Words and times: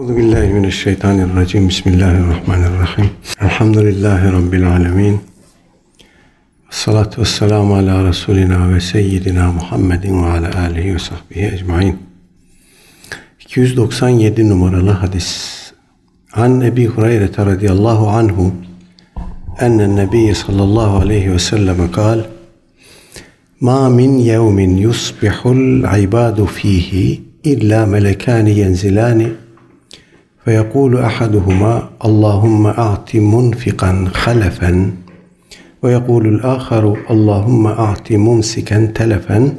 Euzu 0.00 0.16
billahi 0.16 0.48
mineşşeytanirracim. 0.48 1.68
Bismillahirrahmanirrahim. 1.68 3.10
Elhamdülillahi 3.40 4.32
rabbil 4.32 4.68
alamin. 4.68 5.20
Salatu 6.70 7.20
vesselamu 7.20 7.74
ala 7.74 8.08
Resulina 8.08 8.74
ve 8.74 8.80
seyyidina 8.80 9.52
Muhammedin 9.52 10.22
ve 10.22 10.26
ala 10.26 10.60
alihi 10.60 10.94
ve 10.94 10.98
sahbihi 10.98 11.46
ecmaîn. 11.46 11.98
297 13.40 14.48
numaralı 14.48 14.90
hadis. 14.90 15.52
An 16.32 16.60
Ebi 16.60 16.86
Hureyre 16.86 17.28
radıyallahu 17.38 18.08
anhu 18.08 18.52
enne 19.60 19.96
Nebi 19.96 20.34
sallallahu 20.34 20.96
aleyhi 20.98 21.32
ve 21.32 21.38
sellem 21.38 21.92
kal 21.92 22.20
Ma 23.60 23.88
min 23.88 24.18
yevmin 24.18 24.76
yusbihul 24.76 26.02
ibadu 26.02 26.46
fihi 26.46 27.22
illa 27.44 27.86
melekani 27.86 28.58
yenzilani 28.58 29.45
فيقول 30.45 30.97
أحدهما 30.97 31.89
اللهم 32.05 32.67
أعط 32.67 33.15
منفقا 33.15 34.05
خلفا 34.13 34.91
ويقول 35.83 36.27
الآخر 36.27 36.97
اللهم 37.09 37.67
أعط 37.67 38.11
ممسكا 38.11 38.91
تلفا 38.95 39.53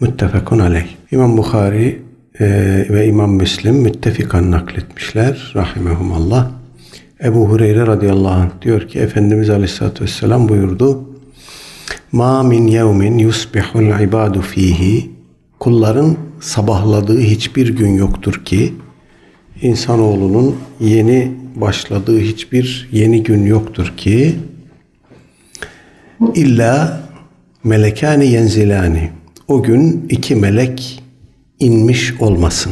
muttefakun 0.00 0.58
aleyh. 0.58 0.86
İmam 1.12 1.36
Bukhari 1.36 2.02
e, 2.40 2.46
ve 2.90 3.06
İmam 3.06 3.30
Müslim 3.34 3.74
müttefikan 3.74 4.50
nakletmişler. 4.50 5.52
Rahimehumallah. 5.56 6.50
Ebu 7.24 7.48
Hureyre 7.48 7.86
radıyallahu 7.86 8.40
anh 8.40 8.62
diyor 8.62 8.88
ki 8.88 8.98
Efendimiz 8.98 9.50
aleyhissalatü 9.50 10.04
vesselam 10.04 10.48
buyurdu. 10.48 11.04
Ma 12.12 12.42
min 12.42 12.66
yevmin 12.66 13.18
yusbihul 13.18 14.00
ibadu 14.00 14.40
fihi 14.40 15.10
kulların 15.58 16.16
sabahladığı 16.40 17.20
hiçbir 17.20 17.76
gün 17.76 17.94
yoktur 17.94 18.44
ki 18.44 18.74
insanoğlunun 19.63 20.55
yeni 20.79 21.31
başladığı 21.55 22.19
hiçbir 22.19 22.89
yeni 22.91 23.23
gün 23.23 23.45
yoktur 23.45 23.93
ki 23.97 24.35
illa 26.35 27.01
melekani 27.63 28.27
yenzilani 28.27 29.09
o 29.47 29.63
gün 29.63 30.05
iki 30.09 30.35
melek 30.35 31.03
inmiş 31.59 32.21
olmasın. 32.21 32.71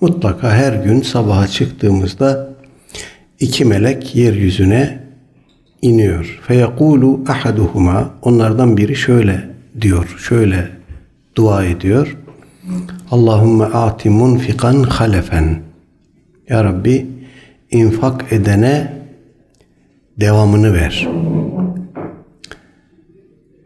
Mutlaka 0.00 0.52
her 0.52 0.72
gün 0.72 1.02
sabaha 1.02 1.46
çıktığımızda 1.46 2.48
iki 3.40 3.64
melek 3.64 4.14
yeryüzüne 4.14 5.04
iniyor. 5.82 6.40
Feyekulu 6.46 7.20
ahaduhuma 7.28 8.10
onlardan 8.22 8.76
biri 8.76 8.96
şöyle 8.96 9.50
diyor, 9.80 10.16
şöyle 10.28 10.68
dua 11.36 11.64
ediyor. 11.64 12.16
Allahümme 13.10 13.64
ati 13.64 14.10
munfikan 14.10 14.82
halefen. 14.82 15.62
Ya 16.48 16.64
Rabbi 16.64 17.06
infak 17.70 18.32
edene 18.32 18.92
devamını 20.20 20.74
ver. 20.74 21.08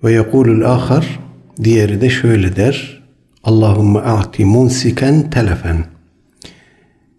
Ve 0.04 0.12
yekulul 0.12 0.64
ahar 0.64 1.20
diğeri 1.64 2.00
de 2.00 2.10
şöyle 2.10 2.56
der. 2.56 3.02
Allahümme 3.44 3.98
a'ti 3.98 4.44
munsiken 4.44 5.30
telefen. 5.30 5.84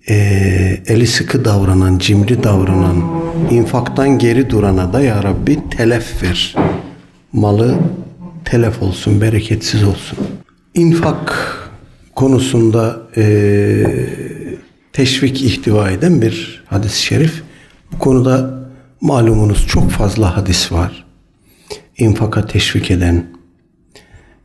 Ee, 0.09 0.77
eli 0.87 1.07
sıkı 1.07 1.45
davranan, 1.45 1.97
cimri 1.97 2.43
davranan, 2.43 3.03
infaktan 3.51 4.17
geri 4.17 4.49
durana 4.49 4.93
da 4.93 5.01
Ya 5.01 5.23
Rabbi 5.23 5.59
telef 5.77 6.23
ver. 6.23 6.55
Malı 7.33 7.75
telef 8.45 8.81
olsun, 8.81 9.21
bereketsiz 9.21 9.83
olsun. 9.83 10.17
İnfak 10.73 11.55
konusunda 12.15 13.01
eee 13.15 14.38
teşvik 14.93 15.41
ihtiva 15.41 15.91
eden 15.91 16.21
bir 16.21 16.63
hadis-i 16.67 17.01
şerif. 17.01 17.43
Bu 17.91 17.99
konuda 17.99 18.59
malumunuz 19.01 19.67
çok 19.67 19.91
fazla 19.91 20.37
hadis 20.37 20.71
var. 20.71 21.05
İnfaka 21.97 22.45
teşvik 22.45 22.91
eden 22.91 23.25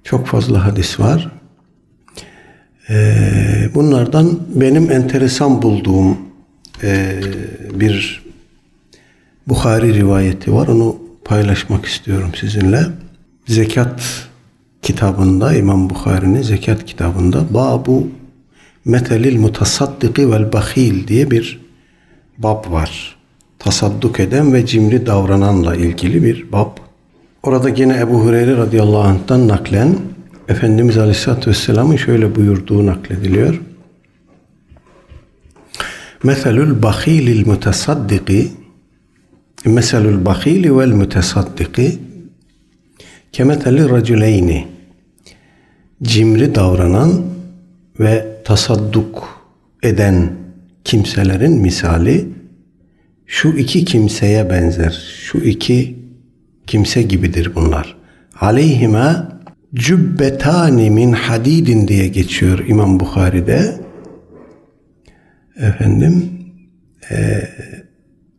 çok 0.05 0.27
fazla 0.27 0.67
hadis 0.67 1.01
var. 1.01 1.33
Ee, 2.91 3.71
bunlardan 3.75 4.41
benim 4.55 4.91
enteresan 4.91 5.63
bulduğum 5.63 6.19
e, 6.83 7.21
bir 7.75 8.25
Bukhari 9.47 9.95
rivayeti 9.95 10.53
var. 10.53 10.69
Onu 10.69 10.97
paylaşmak 11.25 11.87
istiyorum 11.87 12.31
sizinle. 12.41 12.87
Zekat 13.47 14.03
kitabında 14.83 15.55
İmam 15.55 15.91
Bukhari'nin 15.91 16.43
zekat 16.43 16.87
kitabında 16.87 17.55
Babu 17.55 18.09
Metelil 18.85 19.39
mutasaddiki 19.39 20.31
vel 20.31 20.53
bahil 20.53 21.09
diye 21.09 21.31
bir 21.31 21.61
bab 22.39 22.73
var. 22.73 23.17
Tasadduk 23.59 24.21
eden 24.21 24.55
ve 24.55 24.67
cimri 24.67 25.07
davrananla 25.07 25.77
ilgili 25.77 26.23
bir 26.23 26.53
bab. 26.53 26.77
Orada 27.43 27.69
yine 27.69 27.99
Ebu 27.99 28.25
Hureyre 28.25 28.57
radıyallahu 28.57 29.03
anh'tan 29.03 29.49
naklen 29.49 29.99
Efendimiz 30.49 30.99
Aleyhisselatü 30.99 31.51
Vesselam'ın 31.51 31.97
şöyle 31.97 32.35
buyurduğu 32.35 32.87
naklediliyor. 32.87 33.61
Meselül 36.23 36.83
bahilil 36.83 37.47
mutasaddiki 37.47 38.53
Meselül 39.65 40.25
bahili 40.25 40.79
vel 40.79 40.93
mutasaddiki 40.93 41.99
kemeteli 43.33 43.91
raculeyni 43.91 44.67
cimri 46.03 46.55
davranan 46.55 47.23
ve 48.01 48.34
tasadduk 48.45 49.29
eden 49.83 50.33
kimselerin 50.85 51.53
misali 51.53 52.29
şu 53.27 53.49
iki 53.49 53.85
kimseye 53.85 54.51
benzer. 54.51 55.03
Şu 55.21 55.39
iki 55.39 55.97
kimse 56.67 57.03
gibidir 57.03 57.55
bunlar. 57.55 57.97
Aleyhime 58.41 59.17
cübbetani 59.75 60.91
min 60.91 61.13
hadidin 61.13 61.89
diye 61.89 62.09
geçiyor 62.09 62.65
İmam 62.69 63.01
Bukhari'de. 63.01 63.75
Efendim 65.57 66.31
e, 67.11 67.49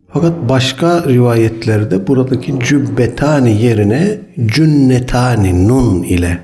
fakat 0.10 0.50
başka 0.50 1.04
rivayetlerde 1.08 2.08
buradaki 2.08 2.60
cübbetani 2.60 3.64
yerine 3.64 4.18
cünnetani 4.46 5.68
nun 5.68 6.04
ile 6.04 6.40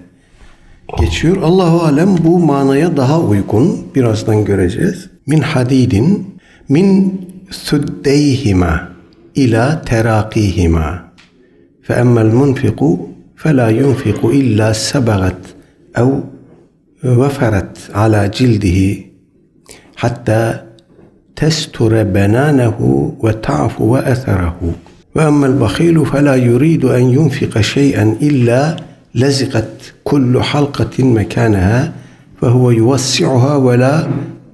geçiyor. 0.99 1.37
Allahu 1.37 1.81
alem 1.81 2.17
bu 2.23 2.39
manaya 2.39 2.97
daha 2.97 3.19
uygun. 3.19 3.81
Birazdan 3.95 4.45
göreceğiz. 4.45 5.09
Min 5.27 5.39
hadidin 5.39 6.37
min 6.69 7.21
suddeyhima 7.51 8.91
ila 9.35 9.81
terakihima 9.81 11.11
fe 11.81 11.93
emmel 11.93 12.33
munfiku 12.33 13.09
fe 13.35 13.57
la 13.57 13.69
yunfiku 13.69 14.31
illa 14.31 14.73
sebagat 14.73 15.35
ev 15.95 16.07
veferet 17.03 17.89
ala 17.93 18.31
cildihi 18.31 19.11
hatta 19.95 20.65
testure 21.35 22.15
benanehu 22.15 23.15
ve 23.23 23.41
ta'fu 23.41 23.95
ve 23.95 23.99
etherehu 23.99 24.73
ve 25.15 25.21
emmel 25.23 25.59
bakhilu 25.59 26.05
fe 26.05 26.25
la 26.25 26.35
yuridu 26.35 26.87
lezikat 29.15 29.93
kullu 30.05 30.39
halkatin 30.39 31.07
mekanaha 31.07 31.93
ve 32.43 32.47
huve 32.47 32.75
yuvassi'uha 32.75 33.71
ve 33.71 33.79
la 33.79 34.07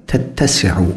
tettesi'u. 0.07 0.93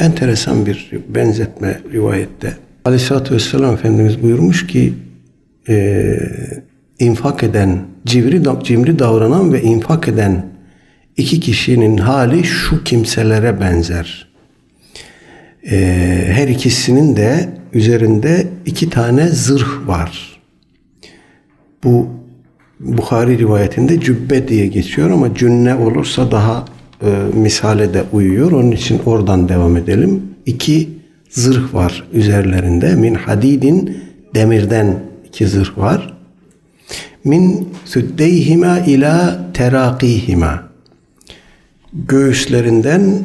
Enteresan 0.00 0.66
bir 0.66 0.90
benzetme 1.08 1.80
rivayette. 1.92 2.56
Aleyhisselatü 2.84 3.34
Vesselam 3.34 3.74
Efendimiz 3.74 4.22
buyurmuş 4.22 4.66
ki 4.66 4.94
e, 5.68 6.16
infak 6.98 7.42
eden, 7.42 7.78
cimri, 8.06 8.42
cimri 8.64 8.98
davranan 8.98 9.52
ve 9.52 9.62
infak 9.62 10.08
eden 10.08 10.46
iki 11.16 11.40
kişinin 11.40 11.98
hali 11.98 12.44
şu 12.44 12.84
kimselere 12.84 13.60
benzer. 13.60 14.26
E, 15.70 15.76
her 16.30 16.48
ikisinin 16.48 17.16
de 17.16 17.48
üzerinde 17.72 18.46
iki 18.66 18.90
tane 18.90 19.28
zırh 19.28 19.86
var. 19.86 20.40
Bu 21.84 22.15
Bukhari 22.80 23.38
rivayetinde 23.38 24.00
cübbe 24.00 24.48
diye 24.48 24.66
geçiyor 24.66 25.10
ama 25.10 25.34
cünne 25.34 25.74
olursa 25.74 26.30
daha 26.30 26.64
e, 27.02 27.06
misale 27.34 27.94
de 27.94 28.04
uyuyor. 28.12 28.52
Onun 28.52 28.70
için 28.70 29.00
oradan 29.06 29.48
devam 29.48 29.76
edelim. 29.76 30.22
İki 30.46 30.88
zırh 31.30 31.74
var 31.74 32.04
üzerlerinde. 32.12 32.94
Min 32.94 33.14
hadidin 33.14 33.98
demirden 34.34 34.98
iki 35.28 35.46
zırh 35.46 35.78
var. 35.78 36.16
Min 37.24 37.68
süddeyhima 37.84 38.78
ila 38.78 39.40
terakihima 39.54 40.62
göğüslerinden 41.92 43.24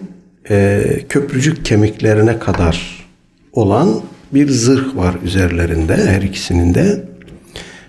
e, 0.49 0.83
köprücük 1.09 1.65
kemiklerine 1.65 2.39
kadar 2.39 3.07
olan 3.53 3.89
bir 4.33 4.49
zırh 4.49 4.95
var 4.95 5.15
üzerlerinde 5.23 5.95
her 5.95 6.21
ikisinin 6.21 6.73
de. 6.73 7.03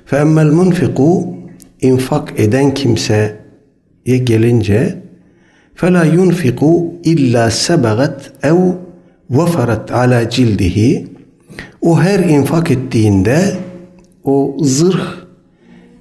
Femmel 0.07 0.47
munfiku 0.47 1.42
infak 1.82 2.40
eden 2.40 2.74
kimseye 2.74 4.18
gelince 4.24 5.08
فَلَا 5.82 6.04
يُنْفِقُ 6.18 6.62
اِلَّا 7.12 7.46
سَبَغَتْ 7.66 8.20
اَوْ 8.52 8.60
وَفَرَتْ 9.38 9.86
عَلَى 9.92 10.30
cildihi 10.30 11.08
O 11.82 12.02
her 12.02 12.20
infak 12.20 12.72
ettiğinde 12.72 13.56
o 14.24 14.58
zırh 14.60 15.06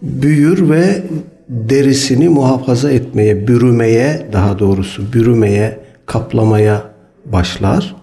büyür 0.02 0.70
ve 0.70 1.02
derisini 1.49 2.28
muhafaza 2.28 2.90
etmeye, 2.90 3.49
bürümeye 3.49 4.26
daha 4.32 4.58
doğrusu 4.58 5.12
bürümeye, 5.12 5.78
kaplamaya 6.06 6.82
başlar. 7.32 7.96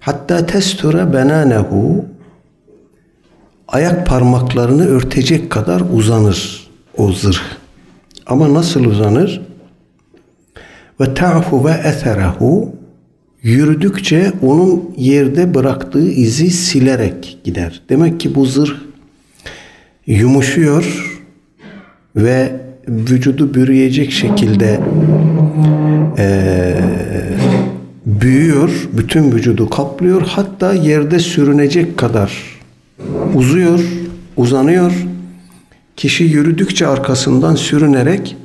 Hatta 0.00 0.46
testura 0.46 1.12
benanehu 1.12 2.04
ayak 3.68 4.06
parmaklarını 4.06 4.86
örtecek 4.86 5.50
kadar 5.50 5.82
uzanır 5.92 6.66
o 6.97 7.11
zırh. 7.11 7.41
Ama 8.25 8.53
nasıl 8.53 8.85
uzanır? 8.85 9.41
Ve 10.99 11.13
ta'fu 11.13 11.65
ve 11.65 11.71
etherehu 11.71 12.75
yürüdükçe 13.43 14.31
onun 14.41 14.93
yerde 14.97 15.53
bıraktığı 15.53 16.09
izi 16.09 16.49
silerek 16.49 17.37
gider. 17.43 17.81
Demek 17.89 18.19
ki 18.19 18.35
bu 18.35 18.45
zırh 18.45 18.75
yumuşuyor 20.07 21.17
ve 22.15 22.51
vücudu 22.87 23.53
bürüyecek 23.53 24.11
şekilde 24.11 24.79
e, 26.17 26.73
büyüyor, 28.05 28.89
bütün 28.93 29.31
vücudu 29.31 29.69
kaplıyor. 29.69 30.21
Hatta 30.21 30.73
yerde 30.73 31.19
sürünecek 31.19 31.97
kadar 31.97 32.59
uzuyor, 33.35 33.79
uzanıyor. 34.37 34.91
Kişi 36.01 36.23
yürüdükçe 36.23 36.87
arkasından 36.87 37.55
sürünerek 37.55 38.37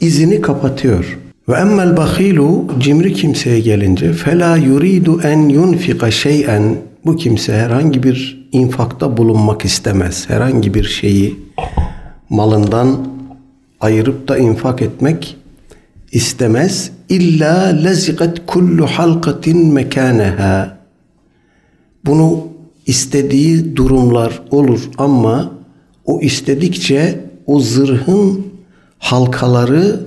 izini 0.00 0.40
kapatıyor. 0.40 1.18
Ve 1.48 1.56
emmel 1.56 1.96
bahilu 1.96 2.66
cimri 2.78 3.12
kimseye 3.14 3.60
gelince 3.60 4.12
fela 4.12 4.56
yuridu 4.56 5.20
en 5.22 5.48
yunfika 5.48 6.10
şey'en 6.10 6.76
bu 7.04 7.16
kimse 7.16 7.52
herhangi 7.52 8.02
bir 8.02 8.48
infakta 8.52 9.16
bulunmak 9.16 9.64
istemez. 9.64 10.30
Herhangi 10.30 10.74
bir 10.74 10.84
şeyi 10.84 11.36
malından 12.30 13.08
ayırıp 13.80 14.28
da 14.28 14.38
infak 14.38 14.82
etmek 14.82 15.36
istemez. 16.12 16.90
İlla 17.08 17.64
lezikat 17.64 18.46
kullu 18.46 18.86
halkatin 18.86 19.72
mekaneha. 19.72 20.78
Bunu 22.04 22.46
istediği 22.86 23.76
durumlar 23.76 24.42
olur 24.50 24.90
ama 24.98 25.57
o 26.07 26.21
istedikçe 26.21 27.19
o 27.45 27.59
zırhın 27.59 28.47
halkaları 28.99 29.99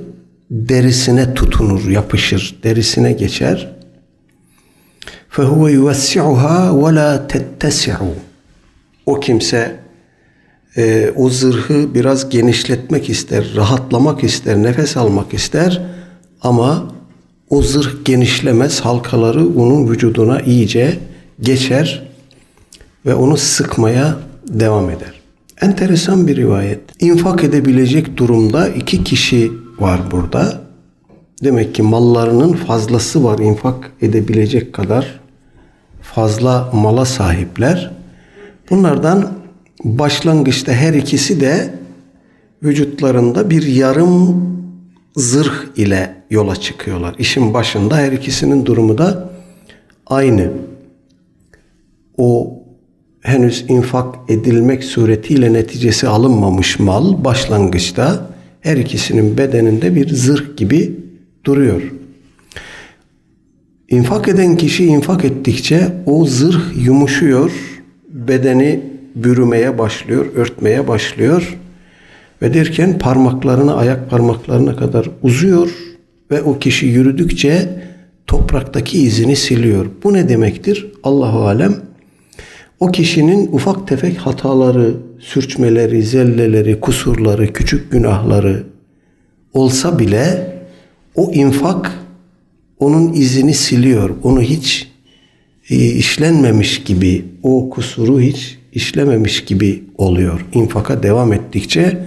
derisine 0.51 1.35
tutunur, 1.35 1.89
yapışır, 1.89 2.57
derisine 2.63 3.13
geçer. 3.13 3.77
فَهُوَ 5.31 5.71
يُوَسِّعُهَا 5.77 6.71
وَلَا 6.71 7.29
تَتَّسِعُ 7.29 7.97
O 9.07 9.21
kimse 9.21 9.77
e, 10.77 11.13
o 11.17 11.31
zırhı 11.31 11.95
biraz 11.95 12.29
genişletmek 12.29 13.11
ister, 13.11 13.53
rahatlamak 13.57 14.25
ister, 14.25 14.63
nefes 14.63 14.97
almak 14.97 15.35
ister 15.35 15.83
ama 16.43 16.93
o 17.51 17.63
zırh 17.63 18.05
genişlemez, 18.05 18.81
halkaları 18.81 19.47
onun 19.47 19.91
vücuduna 19.91 20.41
iyice 20.41 20.99
geçer 21.41 22.09
ve 23.07 23.15
onu 23.15 23.37
sıkmaya 23.37 24.17
devam 24.49 24.91
eder. 24.91 25.20
Enteresan 25.62 26.28
bir 26.28 26.36
rivayet. 26.36 26.80
İnfak 27.00 27.44
edebilecek 27.44 28.18
durumda 28.18 28.68
iki 28.68 29.04
kişi 29.04 29.52
var 29.80 30.02
burada. 30.12 30.62
Demek 31.44 31.76
ki 31.76 31.82
mallarının 31.82 32.54
fazlası 32.54 33.24
var 33.24 33.40
infak 33.40 33.92
edebilecek 34.02 34.74
kadar 34.74 35.20
fazla 36.02 36.72
mala 36.74 37.06
sahipler. 37.06 37.92
Bunlardan 38.70 39.34
başlangıçta 39.84 40.72
her 40.74 40.94
ikisi 40.94 41.42
de 41.42 41.74
vücutlarında 42.64 43.50
bir 43.50 43.64
yarım 43.64 44.44
zırh 45.16 45.78
ile 45.78 46.16
yola 46.30 46.56
çıkıyorlar. 46.56 47.16
İşin 47.20 47.54
başında 47.54 47.98
her 47.98 48.12
ikisinin 48.12 48.66
durumu 48.66 48.98
da 48.98 49.30
aynı. 50.08 50.52
O 52.18 52.61
henüz 53.22 53.66
infak 53.68 54.16
edilmek 54.30 54.84
suretiyle 54.84 55.54
neticesi 55.54 56.08
alınmamış 56.08 56.80
mal 56.80 57.24
başlangıçta 57.24 58.30
her 58.62 58.78
ikisinin 58.78 59.38
bedeninde 59.38 59.96
bir 59.96 60.10
zırh 60.10 60.58
gibi 60.58 61.00
duruyor. 61.46 61.82
İnfak 63.90 64.28
eden 64.28 64.58
kişi 64.58 64.86
infak 64.86 65.26
ettikçe 65.26 65.94
o 66.06 66.26
zırh 66.26 66.86
yumuşuyor, 66.86 67.52
bedeni 68.10 68.80
bürümeye 69.16 69.78
başlıyor, 69.78 70.26
örtmeye 70.36 70.88
başlıyor 70.88 71.58
ve 72.42 72.54
derken 72.54 73.00
parmaklarını 73.00 73.76
ayak 73.76 74.10
parmaklarına 74.10 74.76
kadar 74.76 75.10
uzuyor 75.24 75.70
ve 76.32 76.42
o 76.42 76.60
kişi 76.60 76.86
yürüdükçe 76.86 77.84
topraktaki 78.28 79.00
izini 79.00 79.36
siliyor. 79.36 79.86
Bu 80.04 80.14
ne 80.14 80.30
demektir? 80.30 80.92
Allahu 81.04 81.40
alem 81.40 81.76
o 82.82 82.92
kişinin 82.92 83.50
ufak 83.52 83.88
tefek 83.88 84.18
hataları, 84.18 84.94
sürçmeleri, 85.20 86.04
zelleleri, 86.04 86.80
kusurları, 86.80 87.54
küçük 87.54 87.92
günahları 87.92 88.64
olsa 89.54 90.00
bile 90.00 90.54
o 91.16 91.32
infak 91.32 91.92
onun 92.80 93.14
izini 93.14 93.54
siliyor. 93.54 94.10
Onu 94.24 94.42
hiç 94.42 94.92
e, 95.70 95.76
işlenmemiş 95.76 96.84
gibi, 96.84 97.26
o 97.44 97.70
kusuru 97.70 98.20
hiç 98.20 98.58
işlememiş 98.74 99.46
gibi 99.46 99.84
oluyor. 99.98 100.46
İnfaka 100.54 101.04
devam 101.04 101.34
ettikçe 101.34 102.00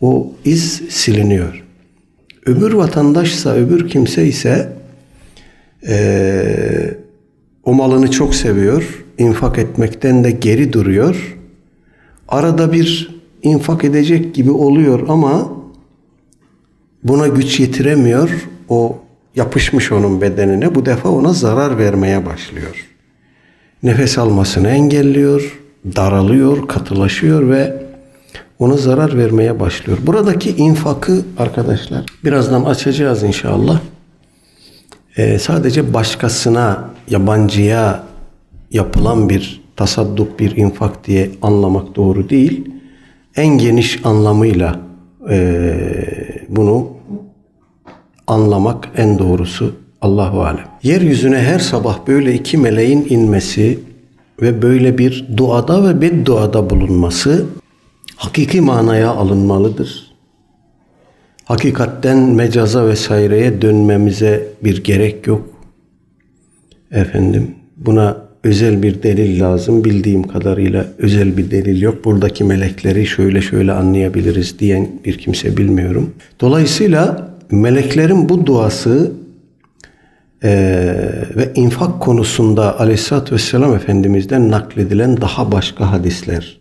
o 0.00 0.32
iz 0.44 0.82
siliniyor. 0.88 1.64
Öbür 2.46 2.72
vatandaşsa, 2.72 3.54
öbür 3.54 3.88
kimse 3.88 4.26
ise 4.26 4.72
e, 5.88 6.94
o 7.64 7.74
malını 7.74 8.10
çok 8.10 8.34
seviyor. 8.34 9.01
İnfak 9.18 9.58
etmekten 9.58 10.24
de 10.24 10.30
geri 10.30 10.72
duruyor. 10.72 11.38
Arada 12.28 12.72
bir 12.72 13.20
infak 13.42 13.84
edecek 13.84 14.34
gibi 14.34 14.50
oluyor 14.50 15.08
ama 15.08 15.52
buna 17.04 17.28
güç 17.28 17.60
yetiremiyor. 17.60 18.48
O 18.68 18.98
yapışmış 19.36 19.92
onun 19.92 20.20
bedenine. 20.20 20.74
Bu 20.74 20.86
defa 20.86 21.08
ona 21.08 21.32
zarar 21.32 21.78
vermeye 21.78 22.26
başlıyor. 22.26 22.86
Nefes 23.82 24.18
almasını 24.18 24.68
engelliyor, 24.68 25.60
daralıyor, 25.96 26.68
katılaşıyor 26.68 27.48
ve 27.48 27.82
ona 28.58 28.76
zarar 28.76 29.18
vermeye 29.18 29.60
başlıyor. 29.60 29.98
Buradaki 30.02 30.50
infakı 30.50 31.22
arkadaşlar 31.38 32.04
birazdan 32.24 32.64
açacağız 32.64 33.22
inşallah. 33.22 33.80
Ee, 35.16 35.38
sadece 35.38 35.94
başkasına, 35.94 36.90
yabancıya 37.08 38.02
yapılan 38.72 39.28
bir 39.28 39.62
tasadduk, 39.76 40.40
bir 40.40 40.56
infak 40.56 41.06
diye 41.06 41.30
anlamak 41.42 41.96
doğru 41.96 42.28
değil. 42.28 42.70
En 43.36 43.58
geniş 43.58 44.06
anlamıyla 44.06 44.80
e, 45.30 45.74
bunu 46.48 46.88
anlamak 48.26 48.88
en 48.96 49.18
doğrusu 49.18 49.74
Allahu 50.00 50.42
alem. 50.42 50.66
Yeryüzüne 50.82 51.38
her 51.38 51.58
sabah 51.58 52.06
böyle 52.06 52.34
iki 52.34 52.58
meleğin 52.58 53.06
inmesi 53.08 53.78
ve 54.42 54.62
böyle 54.62 54.98
bir 54.98 55.26
duada 55.36 55.88
ve 55.88 56.00
bedduada 56.00 56.70
bulunması 56.70 57.46
hakiki 58.16 58.60
manaya 58.60 59.10
alınmalıdır. 59.10 60.12
Hakikatten 61.44 62.18
mecaza 62.18 62.86
vesaireye 62.86 63.62
dönmemize 63.62 64.48
bir 64.64 64.84
gerek 64.84 65.26
yok. 65.26 65.48
Efendim 66.90 67.54
buna 67.76 68.31
özel 68.44 68.82
bir 68.82 69.02
delil 69.02 69.40
lazım. 69.40 69.84
Bildiğim 69.84 70.22
kadarıyla 70.22 70.86
özel 70.98 71.36
bir 71.36 71.50
delil 71.50 71.82
yok. 71.82 72.04
Buradaki 72.04 72.44
melekleri 72.44 73.06
şöyle 73.06 73.40
şöyle 73.40 73.72
anlayabiliriz 73.72 74.58
diyen 74.58 74.88
bir 75.04 75.18
kimse 75.18 75.56
bilmiyorum. 75.56 76.14
Dolayısıyla 76.40 77.30
meleklerin 77.50 78.28
bu 78.28 78.46
duası 78.46 79.12
e, 80.44 80.50
ve 81.36 81.52
infak 81.54 82.00
konusunda 82.00 82.80
aleyhissalatü 82.80 83.34
vesselam 83.34 83.74
Efendimiz'den 83.74 84.50
nakledilen 84.50 85.20
daha 85.20 85.52
başka 85.52 85.92
hadisler, 85.92 86.60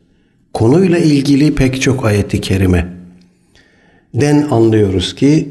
konuyla 0.53 0.97
ilgili 0.97 1.55
pek 1.55 1.81
çok 1.81 2.05
ayeti 2.05 2.41
kerime 2.41 2.87
den 4.13 4.47
anlıyoruz 4.51 5.15
ki 5.15 5.49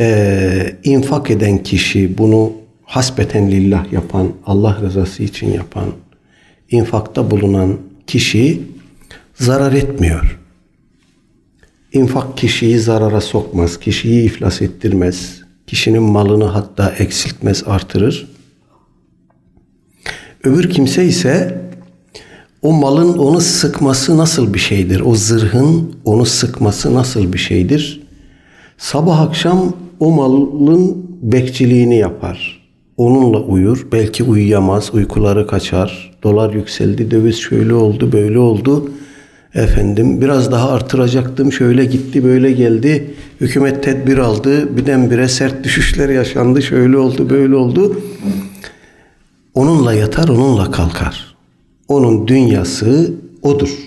e, 0.00 0.76
infak 0.84 1.30
eden 1.30 1.58
kişi 1.62 2.18
bunu 2.18 2.52
hasbeten 2.88 3.50
lillah 3.50 3.92
yapan, 3.92 4.32
Allah 4.46 4.78
rızası 4.80 5.22
için 5.22 5.52
yapan, 5.52 5.88
infakta 6.70 7.30
bulunan 7.30 7.78
kişi 8.06 8.62
zarar 9.34 9.72
etmiyor. 9.72 10.38
infak 11.92 12.36
kişiyi 12.36 12.78
zarara 12.78 13.20
sokmaz, 13.20 13.80
kişiyi 13.80 14.24
iflas 14.24 14.62
ettirmez, 14.62 15.40
kişinin 15.66 16.02
malını 16.02 16.44
hatta 16.44 16.94
eksiltmez, 16.98 17.62
artırır. 17.66 18.28
Öbür 20.44 20.70
kimse 20.70 21.04
ise 21.04 21.60
o 22.62 22.72
malın 22.72 23.18
onu 23.18 23.40
sıkması 23.40 24.18
nasıl 24.18 24.54
bir 24.54 24.58
şeydir? 24.58 25.00
O 25.00 25.14
zırhın 25.14 25.96
onu 26.04 26.26
sıkması 26.26 26.94
nasıl 26.94 27.32
bir 27.32 27.38
şeydir? 27.38 28.02
Sabah 28.78 29.20
akşam 29.20 29.76
o 30.00 30.10
malın 30.10 31.06
bekçiliğini 31.22 31.96
yapar. 31.96 32.57
Onunla 32.98 33.40
uyur. 33.40 33.86
Belki 33.92 34.24
uyuyamaz, 34.24 34.94
uykuları 34.94 35.46
kaçar. 35.46 36.10
Dolar 36.22 36.54
yükseldi, 36.54 37.10
döviz 37.10 37.36
şöyle 37.36 37.74
oldu, 37.74 38.12
böyle 38.12 38.38
oldu. 38.38 38.90
Efendim 39.54 40.20
biraz 40.20 40.52
daha 40.52 40.70
artıracaktım, 40.70 41.52
şöyle 41.52 41.84
gitti, 41.84 42.24
böyle 42.24 42.52
geldi. 42.52 43.14
Hükümet 43.40 43.82
tedbir 43.82 44.18
aldı, 44.18 44.76
birdenbire 44.76 45.28
sert 45.28 45.64
düşüşler 45.64 46.08
yaşandı, 46.08 46.62
şöyle 46.62 46.96
oldu, 46.96 47.30
böyle 47.30 47.54
oldu. 47.54 48.00
Onunla 49.54 49.92
yatar, 49.92 50.28
onunla 50.28 50.70
kalkar. 50.70 51.36
Onun 51.88 52.28
dünyası 52.28 53.14
odur. 53.42 53.78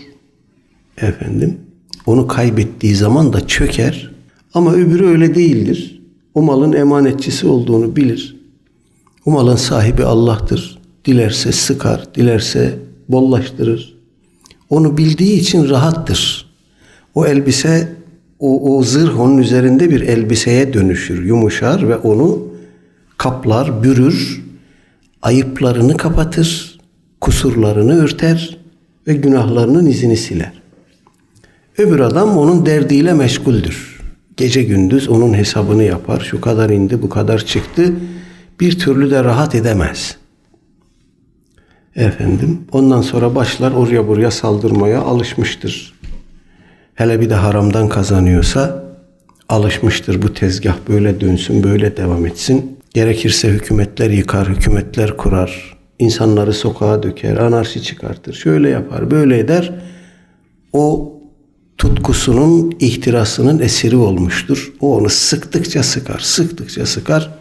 Efendim, 0.97 1.57
onu 2.05 2.27
kaybettiği 2.27 2.95
zaman 2.95 3.33
da 3.33 3.47
çöker. 3.47 4.11
Ama 4.53 4.73
öbürü 4.73 5.05
öyle 5.05 5.35
değildir. 5.35 6.01
O 6.33 6.41
malın 6.41 6.73
emanetçisi 6.73 7.47
olduğunu 7.47 7.95
bilir. 7.95 8.40
O 9.25 9.31
malın 9.31 9.55
sahibi 9.55 10.03
Allah'tır. 10.03 10.81
Dilerse 11.05 11.51
sıkar, 11.51 12.15
dilerse 12.15 12.79
bollaştırır. 13.09 13.97
Onu 14.69 14.97
bildiği 14.97 15.39
için 15.39 15.69
rahattır. 15.69 16.51
O 17.15 17.25
elbise, 17.25 17.95
o, 18.39 18.77
o 18.77 18.83
zırh 18.83 19.19
onun 19.19 19.37
üzerinde 19.37 19.89
bir 19.89 20.01
elbiseye 20.01 20.73
dönüşür, 20.73 21.25
yumuşar 21.25 21.89
ve 21.89 21.97
onu 21.97 22.47
kaplar, 23.17 23.83
bürür, 23.83 24.43
ayıplarını 25.21 25.97
kapatır, 25.97 26.79
kusurlarını 27.21 28.03
örter 28.03 28.57
ve 29.07 29.13
günahlarının 29.13 29.85
izini 29.85 30.17
siler. 30.17 30.61
Öbür 31.77 31.99
adam 31.99 32.37
onun 32.37 32.65
derdiyle 32.65 33.13
meşguldür. 33.13 34.01
Gece 34.37 34.63
gündüz 34.63 35.09
onun 35.09 35.33
hesabını 35.33 35.83
yapar. 35.83 36.19
Şu 36.19 36.41
kadar 36.41 36.69
indi, 36.69 37.01
bu 37.01 37.09
kadar 37.09 37.45
çıktı. 37.45 37.93
Bir 38.61 38.79
türlü 38.79 39.11
de 39.11 39.23
rahat 39.23 39.55
edemez. 39.55 40.15
Efendim, 41.95 42.59
ondan 42.71 43.01
sonra 43.01 43.35
başlar 43.35 43.71
oraya 43.71 44.07
buraya 44.07 44.31
saldırmaya 44.31 45.01
alışmıştır. 45.01 45.93
Hele 46.95 47.21
bir 47.21 47.29
de 47.29 47.35
haramdan 47.35 47.89
kazanıyorsa 47.89 48.83
alışmıştır 49.49 50.21
bu 50.21 50.33
tezgah 50.33 50.75
böyle 50.89 51.21
dönsün, 51.21 51.63
böyle 51.63 51.97
devam 51.97 52.25
etsin. 52.25 52.77
Gerekirse 52.93 53.49
hükümetler 53.49 54.09
yıkar, 54.09 54.49
hükümetler 54.49 55.17
kurar, 55.17 55.77
insanları 55.99 56.53
sokağa 56.53 57.03
döker, 57.03 57.37
anarşi 57.37 57.83
çıkartır, 57.83 58.33
şöyle 58.33 58.69
yapar, 58.69 59.11
böyle 59.11 59.39
eder. 59.39 59.71
O 60.73 61.13
tutkusunun, 61.77 62.75
ihtirasının 62.79 63.59
esiri 63.59 63.95
olmuştur. 63.95 64.73
O 64.81 64.97
onu 64.97 65.09
sıktıkça 65.09 65.83
sıkar, 65.83 66.19
sıktıkça 66.19 66.85
sıkar. 66.85 67.40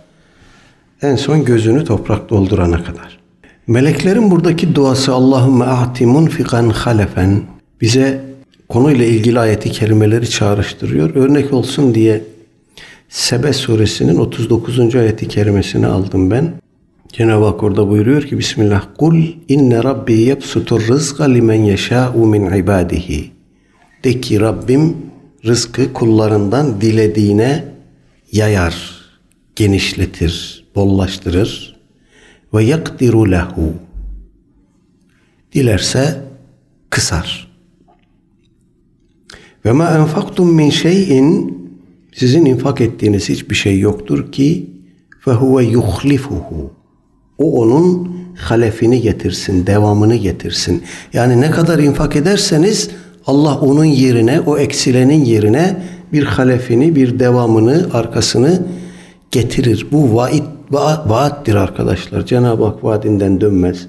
En 1.02 1.16
son 1.16 1.44
gözünü 1.44 1.84
toprak 1.84 2.30
doldurana 2.30 2.84
kadar. 2.84 3.20
Meleklerin 3.66 4.30
buradaki 4.30 4.74
duası 4.74 5.12
Allahümme 5.12 5.64
a'ti 5.64 6.06
munfikan 6.06 6.70
halefen 6.70 7.42
bize 7.80 8.20
konuyla 8.68 9.04
ilgili 9.04 9.40
ayeti 9.40 9.70
kerimeleri 9.70 10.30
çağrıştırıyor. 10.30 11.14
Örnek 11.14 11.52
olsun 11.52 11.94
diye 11.94 12.24
Sebe 13.08 13.52
suresinin 13.52 14.16
39. 14.16 14.94
ayeti 14.94 15.28
kerimesini 15.28 15.86
aldım 15.86 16.30
ben. 16.30 16.52
Cenab-ı 17.12 17.44
Hak 17.44 17.62
orada 17.62 17.88
buyuruyor 17.88 18.22
ki 18.22 18.38
Bismillah 18.38 18.82
Kul 18.98 19.22
inne 19.48 19.82
rabbi 19.82 20.12
yebsutur 20.12 20.88
rızka 20.88 21.24
limen 21.24 21.62
yeşâ'u 21.62 22.26
min 22.26 22.52
ibadihi. 22.52 23.30
De 24.04 24.20
ki 24.20 24.40
Rabbim 24.40 24.96
rızkı 25.46 25.92
kullarından 25.92 26.80
dilediğine 26.80 27.64
yayar, 28.32 28.90
genişletir, 29.56 30.59
bollaştırır. 30.74 31.80
Ve 32.54 32.64
yakdiru 32.64 33.30
lehu. 33.30 33.72
Dilerse 35.52 36.22
kısar. 36.90 37.50
Ve 39.64 39.72
ma 39.72 39.90
enfaktum 39.90 40.54
min 40.54 40.70
şeyin 40.70 41.60
sizin 42.14 42.44
infak 42.44 42.80
ettiğiniz 42.80 43.28
hiçbir 43.28 43.54
şey 43.54 43.78
yoktur 43.78 44.32
ki 44.32 44.70
fehuve 45.24 45.64
yuhlifuhu. 45.64 46.72
O 47.38 47.60
onun 47.60 48.16
halefini 48.36 49.00
getirsin, 49.00 49.66
devamını 49.66 50.16
getirsin. 50.16 50.82
Yani 51.12 51.40
ne 51.40 51.50
kadar 51.50 51.78
infak 51.78 52.16
ederseniz 52.16 52.90
Allah 53.26 53.60
onun 53.60 53.84
yerine, 53.84 54.40
o 54.40 54.58
eksilenin 54.58 55.24
yerine 55.24 55.82
bir 56.12 56.22
halefini, 56.22 56.96
bir 56.96 57.18
devamını, 57.18 57.88
arkasını 57.92 58.62
getirir. 59.30 59.86
Bu 59.92 60.16
vaid, 60.16 60.42
va 60.70 61.04
vaattir 61.06 61.54
arkadaşlar. 61.54 62.26
Cenab-ı 62.26 62.64
Hak 62.64 62.84
vaadinden 62.84 63.40
dönmez. 63.40 63.86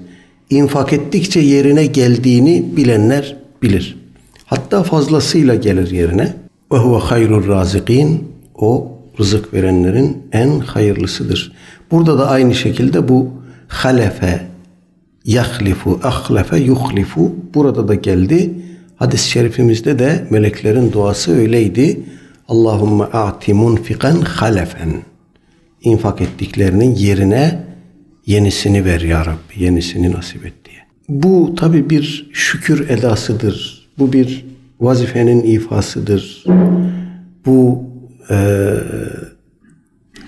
İnfak 0.50 0.92
ettikçe 0.92 1.40
yerine 1.40 1.86
geldiğini 1.86 2.76
bilenler 2.76 3.36
bilir. 3.62 3.98
Hatta 4.46 4.82
fazlasıyla 4.82 5.54
gelir 5.54 5.90
yerine. 5.90 6.34
Ve 6.72 6.76
huve 6.76 6.98
hayrur 6.98 7.48
razikin. 7.48 8.32
O 8.54 8.92
rızık 9.18 9.54
verenlerin 9.54 10.22
en 10.32 10.58
hayırlısıdır. 10.58 11.52
Burada 11.90 12.18
da 12.18 12.28
aynı 12.28 12.54
şekilde 12.54 13.08
bu 13.08 13.30
halefe, 13.68 14.46
yahlifu, 15.24 16.00
ahlefe, 16.02 16.56
yuhlifu 16.56 17.32
burada 17.54 17.88
da 17.88 17.94
geldi. 17.94 18.54
Hadis-i 18.96 19.30
şerifimizde 19.30 19.98
de 19.98 20.26
meleklerin 20.30 20.92
duası 20.92 21.36
öyleydi. 21.36 22.00
Allahümme 22.48 23.04
a'ti 23.04 23.54
munfikan 23.54 24.20
halefen. 24.20 25.11
İnfak 25.82 26.20
ettiklerinin 26.20 26.94
yerine 26.94 27.64
yenisini 28.26 28.84
ver 28.84 29.00
ya 29.00 29.26
Rabbi, 29.26 29.64
yenisini 29.64 30.12
nasip 30.12 30.46
et 30.46 30.54
diye. 30.64 30.78
Bu 31.08 31.54
tabi 31.54 31.90
bir 31.90 32.30
şükür 32.32 32.88
edasıdır. 32.88 33.88
Bu 33.98 34.12
bir 34.12 34.44
vazifenin 34.80 35.42
ifasıdır. 35.42 36.44
Bu 37.46 37.84
e, 38.30 38.36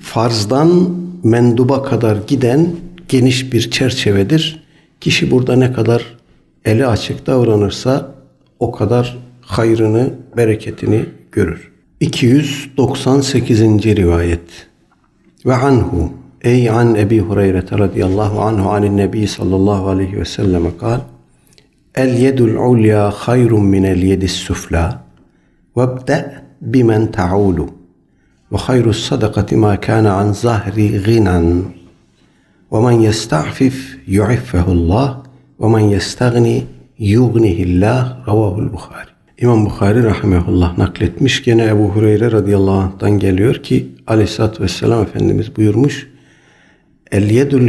farzdan 0.03 0.91
menduba 1.25 1.83
kadar 1.83 2.19
giden 2.27 2.67
geniş 3.09 3.53
bir 3.53 3.71
çerçevedir. 3.71 4.65
Kişi 5.01 5.31
burada 5.31 5.57
ne 5.57 5.73
kadar 5.73 6.17
eli 6.65 6.87
açık 6.87 7.27
davranırsa 7.27 8.15
o 8.59 8.73
kadar 8.73 9.19
hayrını, 9.41 10.11
bereketini 10.37 11.05
görür. 11.33 11.73
298. 12.01 13.61
rivayet. 13.85 14.41
Ve 15.47 15.55
anhu 15.55 16.13
ey 16.43 16.71
an 16.71 16.95
Ebi 16.95 17.21
Hureyre 17.21 17.63
radıyallahu 17.79 18.41
anhu 18.41 18.71
anin 18.71 18.97
nebi 18.97 19.29
sallallahu 19.29 19.89
aleyhi 19.89 20.21
ve 20.21 20.25
selleme 20.25 20.71
kal 20.81 21.01
El 21.95 22.19
yedul 22.19 22.57
ulya 22.57 23.11
hayrun 23.11 23.65
min 23.65 23.83
el 23.83 24.03
yedis 24.03 24.33
sufla 24.33 25.05
vebde 25.77 26.35
bimen 26.61 27.13
ta'ulu 27.13 27.69
ve 28.53 28.57
hayrus 28.57 29.05
sadakati 29.09 29.57
ma 29.57 29.81
kana 29.81 30.15
an 30.17 30.33
zahri 30.33 31.05
ginan 31.05 31.65
ve 32.73 32.81
men 32.81 33.01
yesta'fif 33.01 33.99
yu'iffehullah 34.07 35.23
ve 35.61 35.69
men 35.69 35.85
yestagni 35.95 36.67
yugnihillah 36.99 38.27
ravahul 38.29 38.73
Bukhari. 38.73 39.14
İmam 39.39 39.67
Bukhari 39.67 40.05
rahimehullah 40.05 40.79
nakletmiş. 40.79 41.45
Gene 41.45 41.65
Ebu 41.65 41.89
Hureyre 41.89 42.33
radıyallahu 42.33 42.77
anh'tan 42.77 43.19
geliyor 43.19 43.55
ki 43.55 43.87
aleyhissalatü 44.07 44.63
vesselam 44.63 45.03
Efendimiz 45.03 45.57
buyurmuş. 45.57 46.09
El 47.13 47.31
yedul 47.31 47.69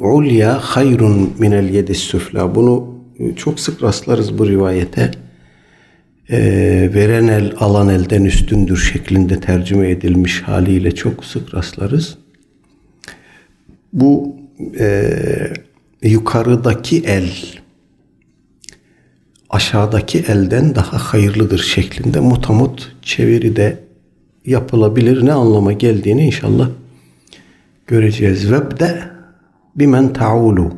ulya 0.00 0.58
hayrun 0.58 1.32
minel 1.38 1.68
yedis 1.68 1.98
süfla. 1.98 2.54
Bunu 2.54 2.94
çok 3.36 3.60
sık 3.60 3.82
rastlarız 3.82 4.38
bu 4.38 4.48
rivayete. 4.48 5.10
Ee, 6.30 6.90
veren 6.94 7.28
el 7.28 7.52
alan 7.58 7.88
elden 7.88 8.24
üstündür 8.24 8.76
şeklinde 8.76 9.40
tercüme 9.40 9.90
edilmiş 9.90 10.42
haliyle 10.42 10.94
çok 10.94 11.24
sık 11.24 11.54
rastlarız. 11.54 12.18
Bu 13.92 14.36
e, 14.78 15.10
yukarıdaki 16.02 17.02
el 17.06 17.59
aşağıdaki 19.50 20.18
elden 20.18 20.74
daha 20.74 20.98
hayırlıdır 20.98 21.58
şeklinde 21.58 22.20
mutamut 22.20 22.96
çeviride 23.02 23.84
yapılabilir. 24.46 25.26
Ne 25.26 25.32
anlama 25.32 25.72
geldiğini 25.72 26.26
inşallah 26.26 26.68
göreceğiz. 27.86 28.52
Vebde 28.52 29.02
bimen 29.76 30.12
taulu 30.12 30.72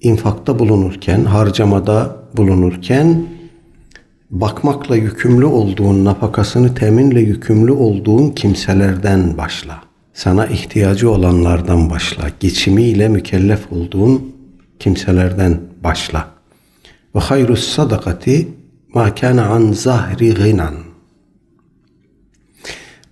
infakta 0.00 0.58
bulunurken, 0.58 1.24
harcamada 1.24 2.16
bulunurken 2.36 3.26
bakmakla 4.30 4.96
yükümlü 4.96 5.44
olduğun, 5.44 6.04
nafakasını 6.04 6.74
teminle 6.74 7.20
yükümlü 7.20 7.72
olduğun 7.72 8.30
kimselerden 8.30 9.38
başla. 9.38 9.82
Sana 10.14 10.46
ihtiyacı 10.46 11.10
olanlardan 11.10 11.90
başla. 11.90 12.30
Geçimiyle 12.40 13.08
mükellef 13.08 13.72
olduğun 13.72 14.34
kimselerden 14.78 15.60
başla. 15.84 16.37
Ve 17.14 17.20
hayrus 17.20 17.68
sadakati 17.68 18.48
ma 18.94 19.14
kana 19.14 19.46
an 19.46 19.72
zahri 19.72 20.34
ginan. 20.34 20.74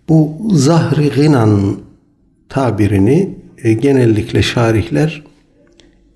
Bu 0.08 0.48
zahri 0.52 1.10
ginan 1.14 1.76
tabirini 2.48 3.38
e, 3.58 3.72
genellikle 3.72 4.42
şarihler 4.42 5.22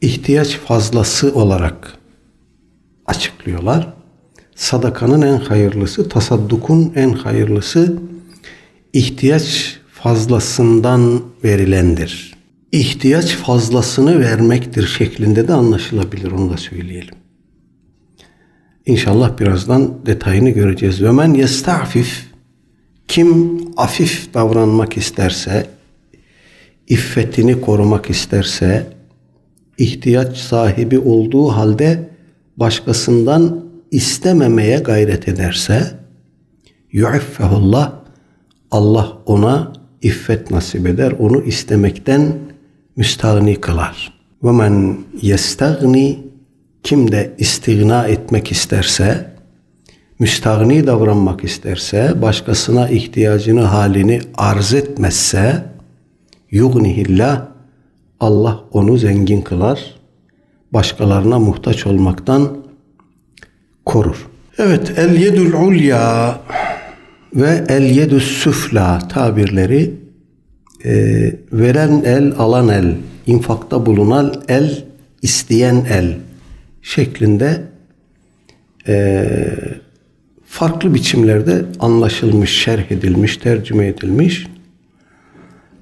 ihtiyaç 0.01 0.57
fazlası 0.57 1.35
olarak 1.35 1.99
açıklıyorlar. 3.07 3.93
Sadakanın 4.55 5.23
en 5.23 5.37
hayırlısı, 5.37 6.09
tasaddukun 6.09 6.93
en 6.97 7.13
hayırlısı 7.13 7.99
ihtiyaç 8.93 9.79
fazlasından 9.93 11.23
verilendir. 11.45 12.35
İhtiyaç 12.73 13.35
fazlasını 13.35 14.21
vermektir 14.21 14.87
şeklinde 14.87 15.49
de 15.49 15.53
anlaşılabilir 15.53 16.33
onu 16.33 16.53
da 16.53 16.57
söyleyelim. 16.57 17.20
İnşallah 18.91 19.39
birazdan 19.39 20.07
detayını 20.07 20.51
göreceğiz. 20.51 21.03
Ve 21.03 21.11
men 21.11 21.35
yesta'fif 21.35 22.27
kim 23.09 23.61
afif 23.77 24.35
davranmak 24.35 24.97
isterse, 24.97 25.67
iffetini 26.89 27.61
korumak 27.61 28.11
isterse, 28.11 28.87
ihtiyaç 29.79 30.37
sahibi 30.37 30.99
olduğu 30.99 31.49
halde 31.49 32.11
başkasından 32.57 33.65
istememeye 33.91 34.79
gayret 34.79 35.29
ederse, 35.29 35.99
yu'iffehullah, 36.93 37.93
Allah 38.71 39.19
ona 39.27 39.73
iffet 40.03 40.51
nasip 40.51 40.87
eder, 40.87 41.13
onu 41.19 41.43
istemekten 41.43 42.33
müstahni 42.97 43.61
kılar. 43.61 44.21
Ve 44.45 44.53
men 44.53 44.97
yestagni 45.23 46.30
kim 46.83 47.13
de 47.13 47.33
istigna 47.39 48.07
etmek 48.07 48.53
isterse, 48.53 49.31
müstahni 50.19 50.87
davranmak 50.87 51.45
isterse, 51.45 52.23
başkasına 52.23 52.89
ihtiyacını, 52.89 53.61
halini 53.61 54.21
arz 54.35 54.75
etmezse, 54.75 55.65
yugnihillah, 56.51 57.47
Allah 58.21 58.61
onu 58.73 58.97
zengin 58.97 59.43
kılar, 59.43 59.95
başkalarına 60.73 61.39
muhtaç 61.39 61.87
olmaktan 61.87 62.57
korur. 63.85 64.27
Evet, 64.59 64.99
el 64.99 65.17
yedül 65.17 65.53
ulya 65.53 66.41
ve 67.35 67.65
el 67.69 67.83
yedü 67.83 68.21
süfla 68.21 68.99
tabirleri 69.09 69.95
e, 70.85 70.93
veren 71.53 72.03
el, 72.05 72.33
alan 72.39 72.69
el, 72.69 72.97
infakta 73.27 73.87
bulunan 73.87 74.35
el, 74.49 74.85
isteyen 75.23 75.87
el 75.91 76.17
şeklinde 76.83 77.63
e, 78.89 79.27
farklı 80.47 80.95
biçimlerde 80.95 81.65
anlaşılmış, 81.81 82.51
şerh 82.51 82.91
edilmiş, 82.91 83.37
tercüme 83.37 83.87
edilmiş. 83.87 84.47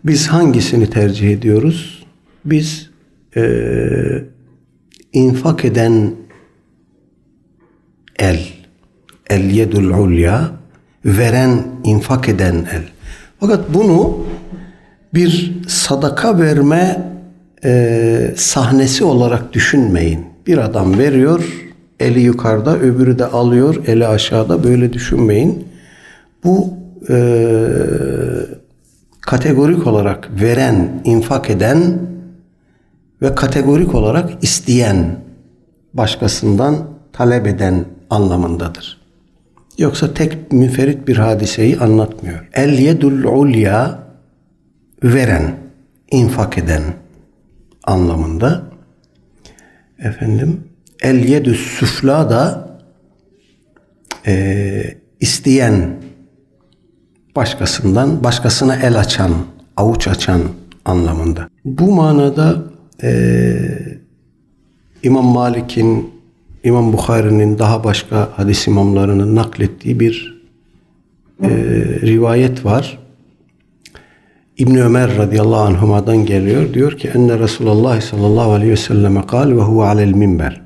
Biz 0.05 0.29
hangisini 0.29 0.91
tercih 0.91 1.31
ediyoruz? 1.31 2.07
Biz 2.45 2.91
e, 3.37 3.43
infak 5.13 5.65
eden 5.65 6.13
el, 8.19 8.41
el 9.31 9.51
yedul 9.51 9.91
ulya, 9.91 10.51
veren, 11.05 11.67
infak 11.85 12.29
eden 12.29 12.55
el. 12.55 12.83
Fakat 13.41 13.75
bunu 13.75 14.27
bir 15.15 15.53
sadaka 15.69 16.39
verme 16.39 17.13
e, 17.65 18.35
sahnesi 18.37 19.05
olarak 19.05 19.53
düşünmeyin. 19.53 20.28
Bir 20.49 20.59
adam 20.59 20.99
veriyor, 20.99 21.69
eli 22.01 22.21
yukarıda, 22.21 22.79
öbürü 22.79 23.19
de 23.19 23.27
alıyor, 23.27 23.83
eli 23.87 24.07
aşağıda. 24.07 24.65
Böyle 24.65 24.93
düşünmeyin. 24.93 25.69
Bu 26.45 26.75
e, 27.09 27.17
kategorik 29.21 29.87
olarak 29.87 30.31
veren, 30.41 31.03
infak 31.05 31.51
eden 31.51 31.99
ve 33.23 33.35
kategorik 33.35 33.95
olarak 33.95 34.45
isteyen, 34.45 35.21
başkasından 35.95 36.77
talep 37.13 37.47
eden 37.47 37.85
anlamındadır. 38.11 39.01
Yoksa 39.79 40.15
tek 40.15 40.53
müferit 40.53 41.09
bir 41.09 41.17
hadiseyi 41.17 41.79
anlatmıyor. 41.79 42.49
El 42.53 42.79
yedul 42.79 43.25
ulya 43.25 43.99
veren, 45.03 45.57
infak 46.11 46.59
eden 46.59 46.83
anlamında. 47.85 48.68
Efendim, 49.99 50.61
el 51.03 51.25
yedü 51.25 51.55
süfla 51.55 52.31
da 52.31 52.69
e, 54.27 54.95
isteyen, 55.21 55.97
başkasından, 57.37 58.25
başkasına 58.25 58.77
el 58.77 58.99
açan, 58.99 59.33
avuç 59.77 60.09
açan 60.09 60.43
anlamında. 60.85 61.49
Bu 61.65 61.93
manada 61.93 62.63
e, 63.03 63.59
İmam 65.03 65.25
Malik'in, 65.25 66.11
İmam 66.65 66.93
Bukhari'nin 66.93 67.59
daha 67.59 67.85
başka 67.85 68.29
hadis 68.37 68.67
imamlarının 68.67 69.37
naklettiği 69.37 70.01
bir 70.01 70.43
e, 71.43 71.49
rivayet 72.03 72.65
var. 72.65 73.08
İbn 74.59 74.75
Ömer 74.75 75.17
radıyallahu 75.17 75.61
anhuma'dan 75.61 76.27
geliyor. 76.27 76.75
Diyor 76.75 76.99
ki 76.99 77.09
enne 77.09 77.39
Resulullah 77.39 78.01
sallallahu 78.01 78.53
aleyhi 78.53 78.73
ve 78.73 78.77
selleme 78.77 79.27
kal 79.27 79.51
ve 79.51 79.61
huve 79.61 79.85
alel 79.85 80.13
minber. 80.13 80.61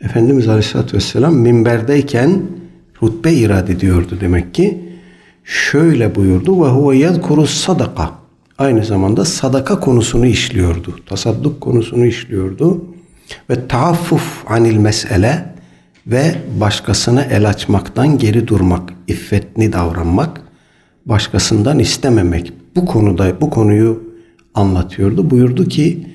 Efendimiz 0.00 0.48
aleyhissalatü 0.48 0.96
vesselam 0.96 1.34
minberdeyken 1.34 2.42
hutbe 2.98 3.32
irad 3.32 3.68
ediyordu 3.68 4.18
demek 4.20 4.54
ki. 4.54 4.78
Şöyle 5.44 6.14
buyurdu 6.14 6.64
ve 6.64 6.68
huve 6.68 6.96
yezkuru 6.96 7.46
sadaka. 7.46 8.10
Aynı 8.58 8.84
zamanda 8.84 9.24
sadaka 9.24 9.80
konusunu 9.80 10.26
işliyordu. 10.26 10.96
Tasadduk 11.06 11.60
konusunu 11.60 12.06
işliyordu. 12.06 12.84
Ve 13.50 13.68
taaffuf 13.68 14.44
anil 14.46 14.76
mesele 14.76 15.54
ve 16.06 16.34
başkasına 16.60 17.22
el 17.22 17.48
açmaktan 17.48 18.18
geri 18.18 18.48
durmak, 18.48 18.92
iffetli 19.08 19.72
davranmak, 19.72 20.40
başkasından 21.06 21.78
istememek. 21.78 22.52
Bu 22.76 22.86
konuda 22.86 23.40
bu 23.40 23.50
konuyu 23.50 24.04
anlatıyordu. 24.54 25.30
Buyurdu 25.30 25.68
ki 25.68 26.06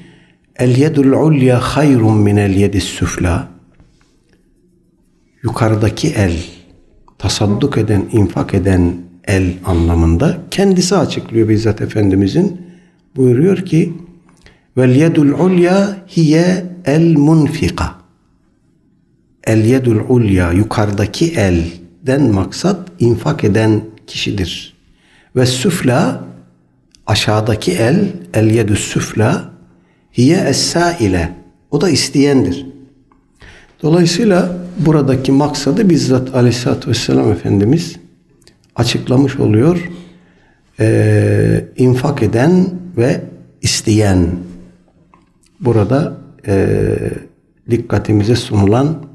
El 0.56 0.78
yedul 0.78 1.12
ulya 1.12 1.60
hayrun 1.60 2.18
min 2.18 2.38
el 2.38 2.56
yedis 2.56 2.84
süfla. 2.84 3.48
Yukarıdaki 5.44 6.08
el, 6.08 6.38
tasadduk 7.18 7.78
eden, 7.78 8.06
infak 8.12 8.54
eden 8.54 8.94
el 9.28 9.54
anlamında 9.66 10.38
kendisi 10.52 10.96
açıklıyor 10.96 11.50
bizzat 11.50 11.82
Efendimizin. 11.82 12.62
Buyuruyor 13.16 13.58
ki 13.58 13.94
Vel 14.78 14.96
yedul 14.96 15.40
ulya 15.40 16.06
hiye 16.08 16.66
el 16.86 17.18
munfika. 17.18 17.96
El 19.44 19.66
yedul 19.66 20.00
ulya 20.10 20.52
yukarıdaki 20.52 21.32
elden 21.32 22.34
maksat 22.34 22.92
infak 23.00 23.44
eden 23.44 23.82
kişidir. 24.08 24.74
Ve 25.36 25.46
süfla 25.46 26.31
aşağıdaki 27.12 27.72
el 27.72 28.08
el 28.34 28.50
yedü 28.52 28.76
süfla 28.76 29.52
hiye 30.18 30.38
es-saile. 30.38 31.30
O 31.72 31.82
da 31.82 31.90
isteyendir. 31.90 32.66
Dolayısıyla 33.84 34.58
buradaki 34.78 35.32
maksadı 35.32 35.90
bizzat 35.90 36.36
Aleyhisselatü 36.36 36.90
Vesselam 36.90 37.32
Efendimiz 37.32 37.96
açıklamış 38.76 39.40
oluyor. 39.40 39.90
Ee, 40.80 41.66
infak 41.78 42.24
eden 42.24 42.70
ve 42.98 43.22
isteyen 43.62 44.28
burada 45.60 46.18
e, 46.48 46.88
dikkatimize 47.70 48.36
sunulan 48.36 49.06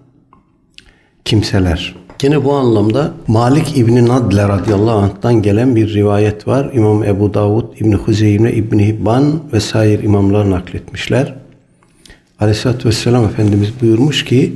kimseler. 1.25 2.06
Yine 2.23 2.45
bu 2.45 2.53
anlamda 2.53 3.15
Malik 3.27 3.77
İbni 3.79 4.09
Nadle 4.09 4.49
radıyallahu 4.49 4.99
anh'tan 4.99 5.43
gelen 5.43 5.77
bir 5.77 5.95
rivayet 5.95 6.49
var. 6.49 6.71
İmam 6.75 7.05
Ebu 7.05 7.35
Davud, 7.35 7.77
İbni 7.81 7.95
Huzeyme, 7.95 8.53
İbni 8.53 8.87
Hibban 8.87 9.53
vesaire 9.53 10.03
imamlar 10.03 10.51
nakletmişler. 10.51 11.35
Aleyhisselatü 12.41 12.89
Vesselam 12.89 13.25
Efendimiz 13.25 13.73
buyurmuş 13.81 14.25
ki 14.25 14.53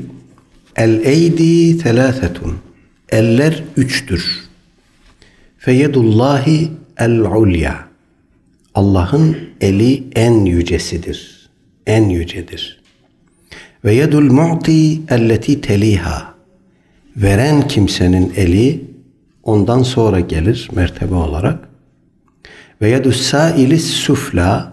El 0.76 1.00
eydi 1.04 1.78
telâfetun 1.78 2.52
Eller 3.08 3.64
üçtür. 3.76 4.40
Feyedullahi 5.58 6.68
el 6.98 7.20
ulya 7.20 7.74
Allah'ın 8.74 9.36
eli 9.60 10.04
en 10.14 10.44
yücesidir. 10.44 11.50
En 11.86 12.08
yücedir. 12.08 12.80
Ve 13.84 13.94
yedul 13.94 14.32
mu'ti 14.32 15.00
elleti 15.08 15.60
teliha 15.60 16.34
veren 17.22 17.68
kimsenin 17.68 18.32
eli 18.36 18.90
ondan 19.42 19.82
sonra 19.82 20.20
gelir 20.20 20.68
mertebe 20.72 21.14
olarak. 21.14 21.68
Ve 22.80 22.88
yedü 22.88 23.12
sailis 23.12 23.84
sufla 23.84 24.72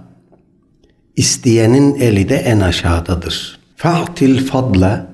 isteyenin 1.15 1.95
eli 1.95 2.29
de 2.29 2.35
en 2.35 2.59
aşağıdadır. 2.59 3.59
Fa'til 3.75 4.45
fadla 4.45 5.07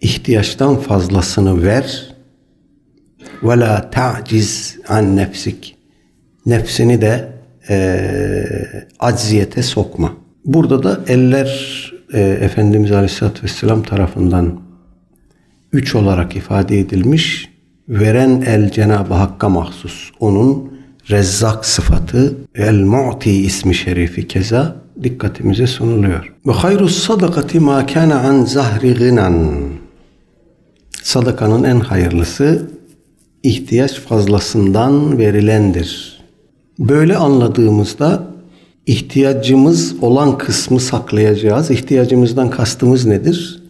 ihtiyaçtan 0.00 0.76
fazlasını 0.80 1.62
ver 1.62 2.14
ve 3.42 3.58
la 3.60 3.90
ta'ciz 3.90 4.78
an 4.88 5.16
nefsik 5.16 5.76
nefsini 6.46 7.00
de 7.00 7.32
e, 7.68 8.46
acziyete 8.98 9.62
sokma. 9.62 10.12
Burada 10.44 10.82
da 10.82 11.00
eller 11.08 11.48
e, 12.12 12.20
Efendimiz 12.20 12.92
Aleyhisselatü 12.92 13.42
Vesselam 13.42 13.82
tarafından 13.82 14.65
üç 15.72 15.94
olarak 15.94 16.36
ifade 16.36 16.78
edilmiş. 16.78 17.50
Veren 17.88 18.42
el 18.46 18.70
Cenab-ı 18.70 19.14
Hakk'a 19.14 19.48
mahsus. 19.48 20.10
Onun 20.20 20.76
Rezzak 21.10 21.66
sıfatı 21.66 22.36
El 22.54 22.80
Mu'ti 22.80 23.30
ismi 23.30 23.74
şerifi 23.74 24.28
keza 24.28 24.76
dikkatimize 25.02 25.66
sunuluyor. 25.66 26.32
Ve 26.46 26.52
hayru 26.52 26.88
sadakati 26.88 27.60
ma 27.60 27.86
kana 27.86 28.20
an 28.20 28.44
zahri 28.44 28.94
gınan. 28.94 29.58
Sadakanın 31.02 31.64
en 31.64 31.80
hayırlısı 31.80 32.70
ihtiyaç 33.42 34.00
fazlasından 34.00 35.18
verilendir. 35.18 36.20
Böyle 36.78 37.16
anladığımızda 37.16 38.26
ihtiyacımız 38.86 39.94
olan 40.02 40.38
kısmı 40.38 40.80
saklayacağız. 40.80 41.70
İhtiyacımızdan 41.70 42.50
kastımız 42.50 43.06
nedir? 43.06 43.65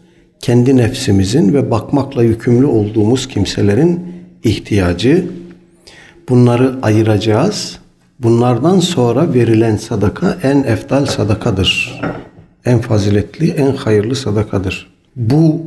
Kendi 0.47 0.77
nefsimizin 0.77 1.55
ve 1.55 1.71
bakmakla 1.71 2.23
yükümlü 2.23 2.67
olduğumuz 2.67 3.29
kimselerin 3.29 4.15
ihtiyacı. 4.45 5.27
Bunları 6.29 6.75
ayıracağız. 6.83 7.79
Bunlardan 8.19 8.81
sonra 8.81 9.35
verilen 9.35 9.77
sadaka 9.77 10.39
en 10.43 10.63
eftal 10.63 11.07
sadakadır. 11.07 12.01
En 12.65 12.79
faziletli, 12.79 13.51
en 13.51 13.77
hayırlı 13.77 14.17
sadakadır. 14.17 14.93
Bu 15.17 15.63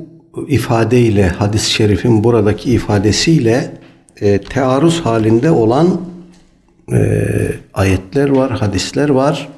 ifadeyle, 0.48 1.28
hadis-i 1.28 1.72
şerifin 1.72 2.24
buradaki 2.24 2.72
ifadesiyle 2.72 3.72
e, 4.22 4.42
tearruz 4.42 5.02
halinde 5.02 5.52
olan 5.52 6.02
e, 6.94 7.28
ayetler 7.74 8.30
var, 8.30 8.52
hadisler 8.52 9.10
var. 9.10 9.50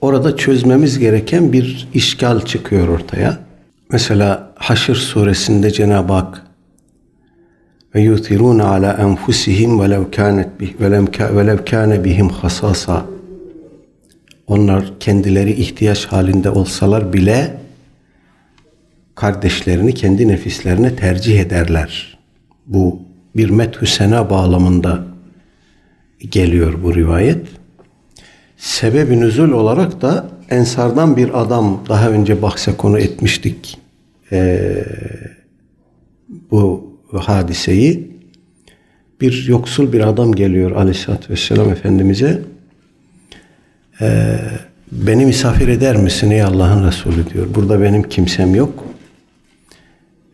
Orada 0.00 0.36
çözmemiz 0.36 0.98
gereken 0.98 1.52
bir 1.52 1.88
işgal 1.94 2.40
çıkıyor 2.40 2.88
ortaya. 2.88 3.47
Mesela 3.92 4.52
Haşr 4.56 4.94
suresinde 4.94 5.70
Cenab-ı 5.70 6.12
Hak 6.12 6.42
ve 7.94 8.00
yutirun 8.00 8.58
ala 8.58 8.92
enfusihim 8.92 9.80
velev 9.80 10.10
kanet 10.10 10.60
bih 10.60 10.74
velev 11.36 11.64
kâne 11.64 12.04
bihim 12.04 12.28
hasasa 12.28 13.06
onlar 14.46 14.84
kendileri 15.00 15.52
ihtiyaç 15.52 16.06
halinde 16.06 16.50
olsalar 16.50 17.12
bile 17.12 17.60
kardeşlerini 19.14 19.94
kendi 19.94 20.28
nefislerine 20.28 20.96
tercih 20.96 21.40
ederler. 21.40 22.18
Bu 22.66 23.02
bir 23.36 23.50
methü 23.50 23.86
sena 23.86 24.30
bağlamında 24.30 25.04
geliyor 26.30 26.82
bu 26.82 26.94
rivayet. 26.94 27.46
Sebebi 28.56 29.20
nüzul 29.20 29.52
olarak 29.52 30.02
da 30.02 30.37
Ensardan 30.50 31.16
bir 31.16 31.42
adam 31.42 31.84
daha 31.88 32.10
önce 32.10 32.42
bahse 32.42 32.76
konu 32.76 32.98
etmiştik 32.98 33.78
ee, 34.32 34.84
bu 36.50 36.92
hadiseyi. 37.12 38.10
Bir 39.20 39.44
yoksul 39.48 39.92
bir 39.92 40.00
adam 40.00 40.32
geliyor 40.32 40.70
aleyhissalatü 40.70 41.32
vesselam 41.32 41.70
Efendimiz'e. 41.70 42.42
Ee, 44.00 44.38
beni 44.92 45.26
misafir 45.26 45.68
eder 45.68 45.96
misin 45.96 46.30
ey 46.30 46.42
Allah'ın 46.42 46.86
Resulü 46.86 47.30
diyor. 47.30 47.46
Burada 47.54 47.82
benim 47.82 48.02
kimsem 48.02 48.54
yok. 48.54 48.84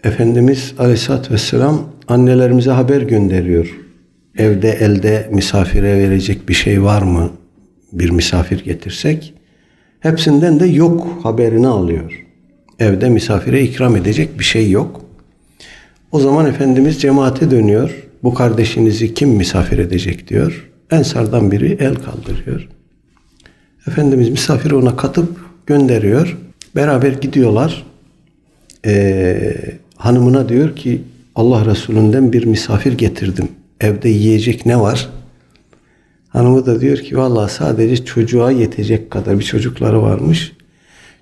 Efendimiz 0.05 0.75
aleyhissalatü 0.79 1.35
vesselam 1.35 1.83
annelerimize 2.09 2.71
haber 2.71 3.03
gönderiyor. 3.03 3.81
Evde 4.39 4.71
elde 4.71 5.29
misafire 5.33 5.99
verecek 5.99 6.49
bir 6.49 6.55
şey 6.55 6.83
var 6.83 7.03
mı? 7.03 7.31
Bir 7.93 8.11
misafir 8.11 8.65
getirsek. 8.65 9.35
Hepsinden 10.05 10.61
de 10.61 10.67
yok 10.67 11.21
haberini 11.23 11.67
alıyor. 11.67 12.25
Evde 12.79 13.09
misafire 13.09 13.63
ikram 13.63 13.97
edecek 13.97 14.39
bir 14.39 14.45
şey 14.45 14.71
yok. 14.71 15.01
O 16.13 16.21
zaman 16.21 16.47
Efendimiz 16.47 17.01
cemaate 17.01 17.51
dönüyor. 17.51 18.05
Bu 18.23 18.35
kardeşinizi 18.35 19.15
kim 19.15 19.29
misafir 19.29 19.79
edecek 19.79 20.29
diyor. 20.29 20.71
Ensardan 20.91 21.51
biri 21.51 21.77
el 21.81 21.95
kaldırıyor. 21.95 22.69
Efendimiz 23.89 24.29
misafiri 24.29 24.75
ona 24.75 24.97
katıp 24.97 25.41
gönderiyor. 25.67 26.39
Beraber 26.77 27.13
gidiyorlar. 27.13 27.87
Ee, 28.87 29.55
hanımına 29.97 30.49
diyor 30.49 30.77
ki 30.77 31.03
Allah 31.35 31.67
Resulü'nden 31.67 32.33
bir 32.33 32.45
misafir 32.45 32.93
getirdim. 32.93 33.49
Evde 33.81 34.09
yiyecek 34.09 34.67
ne 34.67 34.81
var? 34.81 35.09
Hanımı 36.35 36.67
da 36.67 36.81
diyor 36.81 36.99
ki 36.99 37.17
vallahi 37.17 37.53
sadece 37.53 38.05
çocuğa 38.05 38.51
yetecek 38.51 39.11
kadar 39.11 39.39
bir 39.39 39.45
çocukları 39.45 40.03
varmış. 40.03 40.53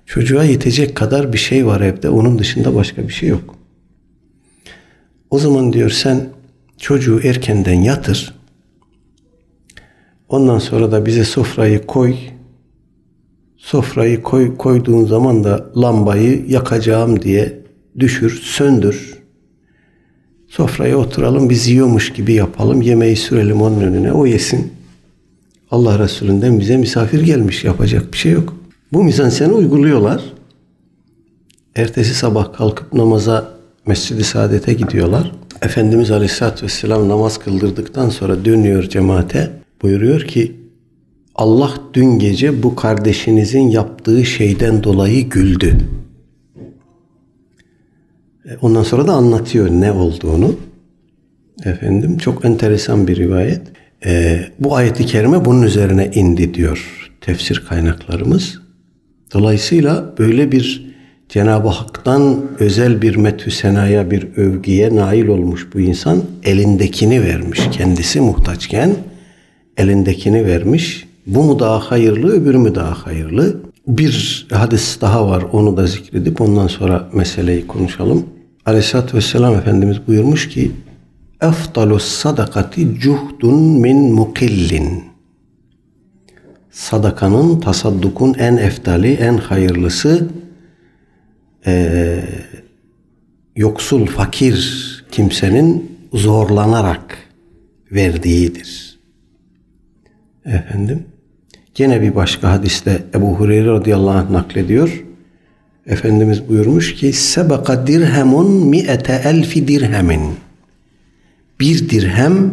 Çocuğa 0.05 0.43
yetecek 0.43 0.95
kadar 0.95 1.33
bir 1.33 1.37
şey 1.37 1.65
var 1.65 1.81
evde. 1.81 2.09
Onun 2.09 2.39
dışında 2.39 2.75
başka 2.75 3.07
bir 3.07 3.13
şey 3.13 3.29
yok. 3.29 3.55
O 5.29 5.39
zaman 5.39 5.73
diyor 5.73 5.89
sen 5.89 6.29
çocuğu 6.77 7.21
erkenden 7.23 7.81
yatır. 7.81 8.33
Ondan 10.29 10.59
sonra 10.59 10.91
da 10.91 11.05
bize 11.05 11.23
sofrayı 11.23 11.85
koy. 11.85 12.15
Sofrayı 13.57 14.23
koy, 14.23 14.57
koyduğun 14.57 15.05
zaman 15.05 15.43
da 15.43 15.71
lambayı 15.77 16.45
yakacağım 16.47 17.21
diye 17.21 17.59
düşür, 17.99 18.41
söndür. 18.43 19.19
Sofraya 20.47 20.97
oturalım, 20.97 21.49
biz 21.49 21.67
yiyormuş 21.67 22.13
gibi 22.13 22.33
yapalım, 22.33 22.81
yemeği 22.81 23.15
sürelim 23.15 23.61
onun 23.61 23.81
önüne, 23.81 24.11
o 24.11 24.25
yesin. 24.25 24.82
Allah 25.73 25.99
Resulü'nden 25.99 26.59
bize 26.59 26.77
misafir 26.77 27.21
gelmiş, 27.21 27.63
yapacak 27.63 28.13
bir 28.13 28.17
şey 28.17 28.31
yok. 28.31 28.57
Bu 28.93 29.03
mizanseni 29.03 29.53
uyguluyorlar. 29.53 30.23
Ertesi 31.75 32.13
sabah 32.13 32.53
kalkıp 32.53 32.93
namaza 32.93 33.51
Mescid-i 33.85 34.23
Saadet'e 34.23 34.73
gidiyorlar. 34.73 35.31
Efendimiz 35.61 36.11
Aleyhisselatü 36.11 36.65
Vesselam 36.65 37.09
namaz 37.09 37.37
kıldırdıktan 37.37 38.09
sonra 38.09 38.45
dönüyor 38.45 38.83
cemaate. 38.83 39.51
Buyuruyor 39.81 40.21
ki 40.21 40.55
Allah 41.35 41.73
dün 41.93 42.19
gece 42.19 42.63
bu 42.63 42.75
kardeşinizin 42.75 43.67
yaptığı 43.67 44.25
şeyden 44.25 44.83
dolayı 44.83 45.29
güldü. 45.29 45.77
E, 48.45 48.57
ondan 48.61 48.83
sonra 48.83 49.07
da 49.07 49.13
anlatıyor 49.13 49.69
ne 49.69 49.91
olduğunu. 49.91 50.55
Efendim 51.65 52.17
çok 52.17 52.45
enteresan 52.45 53.07
bir 53.07 53.15
rivayet. 53.15 53.61
Ee, 54.05 54.45
bu 54.59 54.75
ayeti 54.75 55.05
kerime 55.05 55.45
bunun 55.45 55.61
üzerine 55.61 56.11
indi 56.15 56.53
diyor 56.53 57.09
tefsir 57.21 57.63
kaynaklarımız. 57.69 58.59
Dolayısıyla 59.33 60.13
böyle 60.17 60.51
bir 60.51 60.93
Cenab-ı 61.29 61.67
Hak'tan 61.67 62.41
özel 62.59 63.01
bir 63.01 63.15
methü 63.15 63.51
senaya, 63.51 64.11
bir 64.11 64.27
övgüye 64.35 64.95
nail 64.95 65.27
olmuş 65.27 65.67
bu 65.73 65.79
insan 65.79 66.23
elindekini 66.43 67.21
vermiş. 67.21 67.61
Kendisi 67.71 68.21
muhtaçken 68.21 68.95
elindekini 69.77 70.45
vermiş. 70.45 71.07
Bu 71.27 71.43
mu 71.43 71.59
daha 71.59 71.79
hayırlı, 71.79 72.31
öbürü 72.31 72.57
mü 72.57 72.75
daha 72.75 72.93
hayırlı? 73.05 73.61
Bir 73.87 74.47
hadis 74.51 75.01
daha 75.01 75.29
var, 75.29 75.43
onu 75.51 75.77
da 75.77 75.87
zikredip 75.87 76.41
ondan 76.41 76.67
sonra 76.67 77.09
meseleyi 77.13 77.67
konuşalım. 77.67 78.25
Aleyhisselatü 78.65 79.17
Vesselam 79.17 79.55
Efendimiz 79.55 79.97
buyurmuş 80.07 80.49
ki 80.49 80.71
Eftalus 81.43 82.03
sadakati 82.03 82.99
cuhdun 82.99 83.55
min 83.55 84.13
mukillin. 84.13 85.03
Sadakanın, 86.71 87.59
tasaddukun 87.59 88.33
en 88.33 88.57
eftali, 88.57 89.13
en 89.13 89.37
hayırlısı 89.37 90.27
e, 91.65 92.23
yoksul, 93.55 94.05
fakir 94.05 95.03
kimsenin 95.11 95.97
zorlanarak 96.13 97.17
verdiğidir. 97.91 98.99
Efendim, 100.45 101.05
gene 101.75 102.01
bir 102.01 102.15
başka 102.15 102.51
hadiste 102.51 103.03
Ebu 103.15 103.35
Hureyre 103.35 103.67
radıyallahu 103.67 104.17
anh 104.17 104.29
naklediyor. 104.29 105.05
Efendimiz 105.87 106.49
buyurmuş 106.49 106.95
ki 106.95 107.13
sebeka 107.13 107.87
dirhemun 107.87 108.51
mi'ete 108.51 109.21
elfi 109.25 109.67
dirhemin 109.67 110.21
bir 111.59 111.89
dirhem 111.89 112.51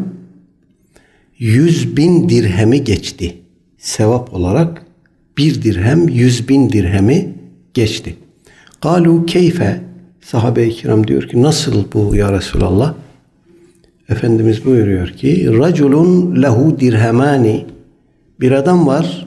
yüz 1.38 1.96
bin 1.96 2.28
dirhemi 2.28 2.84
geçti. 2.84 3.36
Sevap 3.78 4.34
olarak 4.34 4.86
bir 5.38 5.62
dirhem 5.62 6.08
yüz 6.08 6.48
bin 6.48 6.70
dirhemi 6.70 7.34
geçti. 7.74 8.16
Kalu 8.80 9.26
keyfe 9.26 9.80
Sahabe-i 10.20 10.70
kiram 10.70 11.06
diyor 11.06 11.28
ki 11.28 11.42
nasıl 11.42 11.84
bu 11.92 12.16
ya 12.16 12.32
Resulallah? 12.32 12.94
Efendimiz 14.08 14.64
buyuruyor 14.64 15.08
ki 15.08 15.58
raculun 15.58 16.42
lehu 16.42 16.80
dirhemani 16.80 17.66
bir 18.40 18.52
adam 18.52 18.86
var 18.86 19.26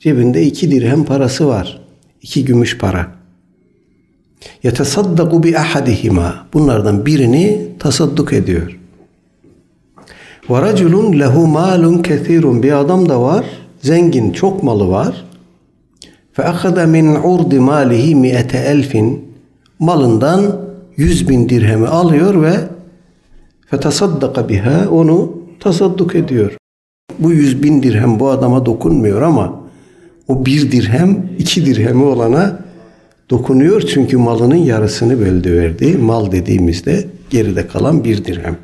cebinde 0.00 0.42
iki 0.42 0.70
dirhem 0.70 1.04
parası 1.04 1.46
var. 1.46 1.80
iki 2.22 2.44
gümüş 2.44 2.78
para. 2.78 3.06
Yetesaddaku 4.62 5.42
bi 5.42 5.58
ahadihima. 5.58 6.46
Bunlardan 6.52 7.06
birini 7.06 7.68
tasadduk 7.78 8.32
ediyor. 8.32 8.78
Ve 10.50 10.62
raculun 10.62 11.18
lehu 11.18 11.46
malun 11.46 11.98
kethirun. 11.98 12.62
Bir 12.62 12.80
adam 12.80 13.08
da 13.08 13.22
var. 13.22 13.44
Zengin, 13.80 14.32
çok 14.32 14.62
malı 14.62 14.88
var. 14.88 15.24
Fe 16.32 16.44
ahada 16.44 16.86
min 16.86 17.14
urdi 17.14 17.58
malihi 17.58 18.14
mi'ete 18.14 18.58
elfin. 18.58 19.34
Malından 19.78 20.60
yüz 20.96 21.28
bin 21.28 21.48
dirhemi 21.48 21.86
alıyor 21.86 22.42
ve 22.42 22.54
fetasaddaka 23.66 24.48
biha 24.48 24.88
onu 24.90 25.32
tasadduk 25.60 26.14
ediyor. 26.14 26.56
Bu 27.18 27.32
yüz 27.32 27.62
bin 27.62 27.82
dirhem 27.82 28.20
bu 28.20 28.28
adama 28.28 28.66
dokunmuyor 28.66 29.22
ama 29.22 29.60
o 30.28 30.46
bir 30.46 30.72
dirhem 30.72 31.30
iki 31.38 31.66
dirhemi 31.66 32.04
olana 32.04 32.58
dokunuyor 33.30 33.80
çünkü 33.80 34.16
malının 34.16 34.54
yarısını 34.54 35.20
böldü 35.20 35.52
verdi. 35.52 35.98
Mal 35.98 36.32
dediğimizde 36.32 37.06
geride 37.30 37.66
kalan 37.66 38.04
bir 38.04 38.24
dirhem. 38.24 38.56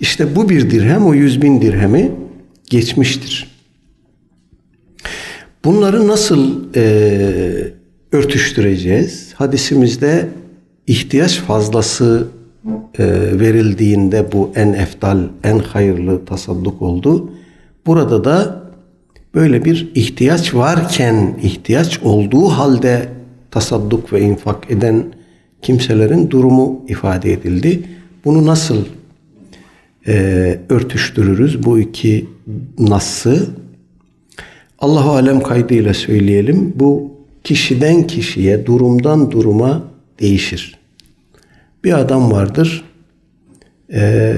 İşte 0.00 0.36
bu 0.36 0.48
bir 0.48 0.70
dirhem 0.70 1.06
o 1.06 1.14
yüz 1.14 1.42
bin 1.42 1.62
dirhemi 1.62 2.12
geçmiştir. 2.70 3.58
Bunları 5.64 6.08
nasıl 6.08 6.64
e, 6.76 6.82
örtüştüreceğiz? 8.12 9.32
Hadisimizde 9.34 10.28
ihtiyaç 10.86 11.38
fazlası 11.38 12.28
e, 12.98 13.04
verildiğinde 13.40 14.32
bu 14.32 14.50
en 14.54 14.72
eftal, 14.72 15.18
en 15.44 15.58
hayırlı 15.58 16.24
tasadduk 16.24 16.82
oldu. 16.82 17.30
Burada 17.86 18.24
da 18.24 18.62
böyle 19.34 19.64
bir 19.64 19.90
ihtiyaç 19.94 20.54
varken, 20.54 21.38
ihtiyaç 21.42 22.02
olduğu 22.02 22.48
halde 22.48 23.08
tasadduk 23.50 24.12
ve 24.12 24.20
infak 24.20 24.70
eden 24.70 25.04
kimselerin 25.62 26.30
durumu 26.30 26.84
ifade 26.88 27.32
edildi. 27.32 27.82
Bunu 28.24 28.46
nasıl 28.46 28.84
e, 30.08 30.58
örtüştürürüz 30.68 31.64
bu 31.64 31.78
iki 31.78 32.26
nassı? 32.78 33.46
Allahu 34.78 35.10
alem 35.10 35.40
kaydıyla 35.40 35.94
söyleyelim. 35.94 36.72
Bu 36.76 37.12
kişiden 37.44 38.06
kişiye, 38.06 38.66
durumdan 38.66 39.30
duruma 39.30 39.82
değişir. 40.20 40.78
Bir 41.84 41.98
adam 41.98 42.30
vardır, 42.30 42.84
e, 43.92 44.32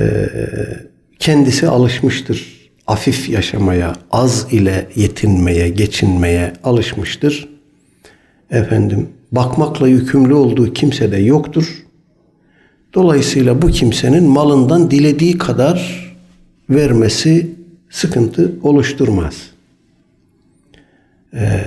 kendisi 1.18 1.68
alışmıştır 1.68 2.60
afif 2.90 3.28
yaşamaya, 3.28 3.94
az 4.10 4.46
ile 4.52 4.88
yetinmeye, 4.96 5.68
geçinmeye 5.68 6.52
alışmıştır. 6.64 7.48
Efendim, 8.50 9.08
bakmakla 9.32 9.88
yükümlü 9.88 10.34
olduğu 10.34 10.72
kimse 10.72 11.12
de 11.12 11.16
yoktur. 11.16 11.84
Dolayısıyla 12.94 13.62
bu 13.62 13.68
kimsenin 13.68 14.24
malından 14.24 14.90
dilediği 14.90 15.38
kadar 15.38 16.06
vermesi 16.70 17.50
sıkıntı 17.90 18.52
oluşturmaz. 18.62 19.34
Ee, 21.34 21.60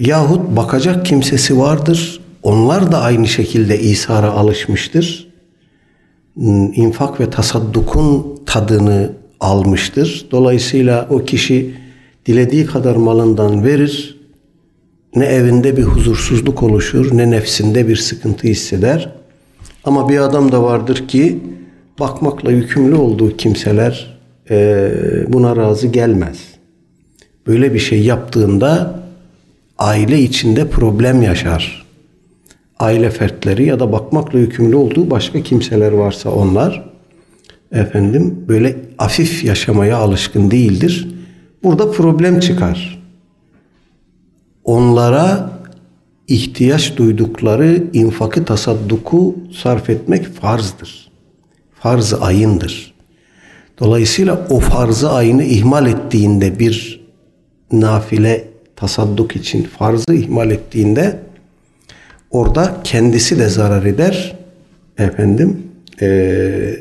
yahut 0.00 0.56
bakacak 0.56 1.06
kimsesi 1.06 1.58
vardır. 1.58 2.20
Onlar 2.42 2.92
da 2.92 3.00
aynı 3.00 3.28
şekilde 3.28 3.80
İsa'ra 3.80 4.30
alışmıştır. 4.30 5.30
İnfak 6.74 7.20
ve 7.20 7.30
tasaddukun 7.30 8.40
tadını 8.46 9.12
almıştır. 9.40 10.26
Dolayısıyla 10.30 11.06
o 11.10 11.24
kişi 11.24 11.74
dilediği 12.26 12.66
kadar 12.66 12.96
malından 12.96 13.64
verir. 13.64 14.20
Ne 15.16 15.24
evinde 15.24 15.76
bir 15.76 15.82
huzursuzluk 15.82 16.62
oluşur, 16.62 17.16
ne 17.16 17.30
nefsinde 17.30 17.88
bir 17.88 17.96
sıkıntı 17.96 18.48
hisseder. 18.48 19.19
Ama 19.84 20.08
bir 20.08 20.18
adam 20.18 20.52
da 20.52 20.62
vardır 20.62 21.08
ki 21.08 21.38
bakmakla 22.00 22.52
yükümlü 22.52 22.94
olduğu 22.94 23.36
kimseler 23.36 24.18
e, 24.50 24.90
buna 25.28 25.56
razı 25.56 25.86
gelmez. 25.86 26.38
Böyle 27.46 27.74
bir 27.74 27.78
şey 27.78 28.02
yaptığında 28.02 29.00
aile 29.78 30.20
içinde 30.20 30.68
problem 30.68 31.22
yaşar. 31.22 31.86
Aile 32.78 33.10
fertleri 33.10 33.64
ya 33.64 33.80
da 33.80 33.92
bakmakla 33.92 34.38
yükümlü 34.38 34.76
olduğu 34.76 35.10
başka 35.10 35.42
kimseler 35.42 35.92
varsa 35.92 36.30
onlar 36.30 36.90
efendim 37.72 38.44
böyle 38.48 38.76
afif 38.98 39.44
yaşamaya 39.44 39.96
alışkın 39.96 40.50
değildir. 40.50 41.08
Burada 41.62 41.90
problem 41.90 42.40
çıkar. 42.40 43.02
Onlara 44.64 45.50
ihtiyaç 46.30 46.96
duydukları 46.96 47.84
infakı 47.92 48.44
tasadduku 48.44 49.36
sarf 49.62 49.90
etmek 49.90 50.26
farzdır. 50.26 51.10
Farz-ı 51.74 52.20
ayındır. 52.20 52.94
Dolayısıyla 53.78 54.46
o 54.50 54.60
farz-ı 54.60 55.10
ayını 55.10 55.44
ihmal 55.44 55.86
ettiğinde 55.86 56.58
bir 56.58 57.00
nafile 57.72 58.48
tasadduk 58.76 59.36
için 59.36 59.62
farzı 59.62 60.14
ihmal 60.14 60.50
ettiğinde 60.50 61.18
orada 62.30 62.76
kendisi 62.84 63.38
de 63.38 63.48
zarar 63.48 63.84
eder. 63.84 64.36
Efendim 64.98 65.62
e, 66.00 66.76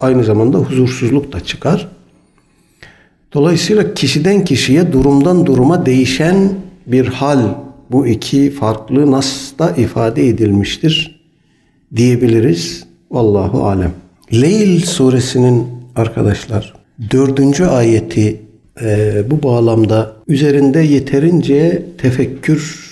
aynı 0.00 0.24
zamanda 0.24 0.58
huzursuzluk 0.58 1.32
da 1.32 1.40
çıkar. 1.40 1.88
Dolayısıyla 3.32 3.94
kişiden 3.94 4.44
kişiye 4.44 4.92
durumdan 4.92 5.46
duruma 5.46 5.86
değişen 5.86 6.52
bir 6.86 7.06
hal 7.06 7.63
bu 7.90 8.06
iki 8.06 8.50
farklı 8.50 9.10
nasda 9.10 9.70
ifade 9.70 10.28
edilmiştir 10.28 11.20
diyebiliriz. 11.96 12.84
Vallahu 13.10 13.66
alem. 13.66 13.92
Leyl 14.32 14.80
suresinin 14.80 15.66
arkadaşlar 15.96 16.74
dördüncü 17.10 17.64
ayeti 17.64 18.42
e, 18.82 19.22
bu 19.30 19.42
bağlamda 19.42 20.16
üzerinde 20.28 20.80
yeterince 20.80 21.86
tefekkür 21.98 22.84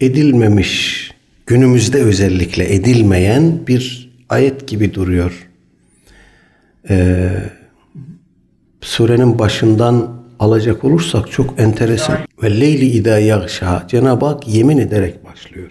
edilmemiş, 0.00 1.10
günümüzde 1.46 1.98
özellikle 1.98 2.74
edilmeyen 2.74 3.60
bir 3.68 4.10
ayet 4.28 4.68
gibi 4.68 4.94
duruyor. 4.94 5.48
Ee, 6.90 7.30
surenin 8.80 9.38
başından 9.38 10.17
alacak 10.38 10.84
olursak 10.84 11.30
çok 11.30 11.60
enteresan. 11.60 12.18
Ve 12.42 12.60
leyli 12.60 12.86
idâ 12.86 13.18
yagşâ. 13.18 13.86
Cenab-ı 13.88 14.26
Hak 14.26 14.48
yemin 14.48 14.78
ederek 14.78 15.24
başlıyor. 15.24 15.70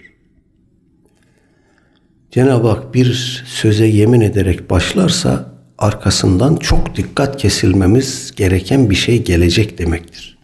Cenab-ı 2.30 2.68
Hak 2.68 2.94
bir 2.94 3.44
söze 3.46 3.86
yemin 3.86 4.20
ederek 4.20 4.70
başlarsa 4.70 5.54
arkasından 5.78 6.56
çok 6.56 6.96
dikkat 6.96 7.36
kesilmemiz 7.36 8.32
gereken 8.36 8.90
bir 8.90 8.94
şey 8.94 9.24
gelecek 9.24 9.78
demektir. 9.78 10.38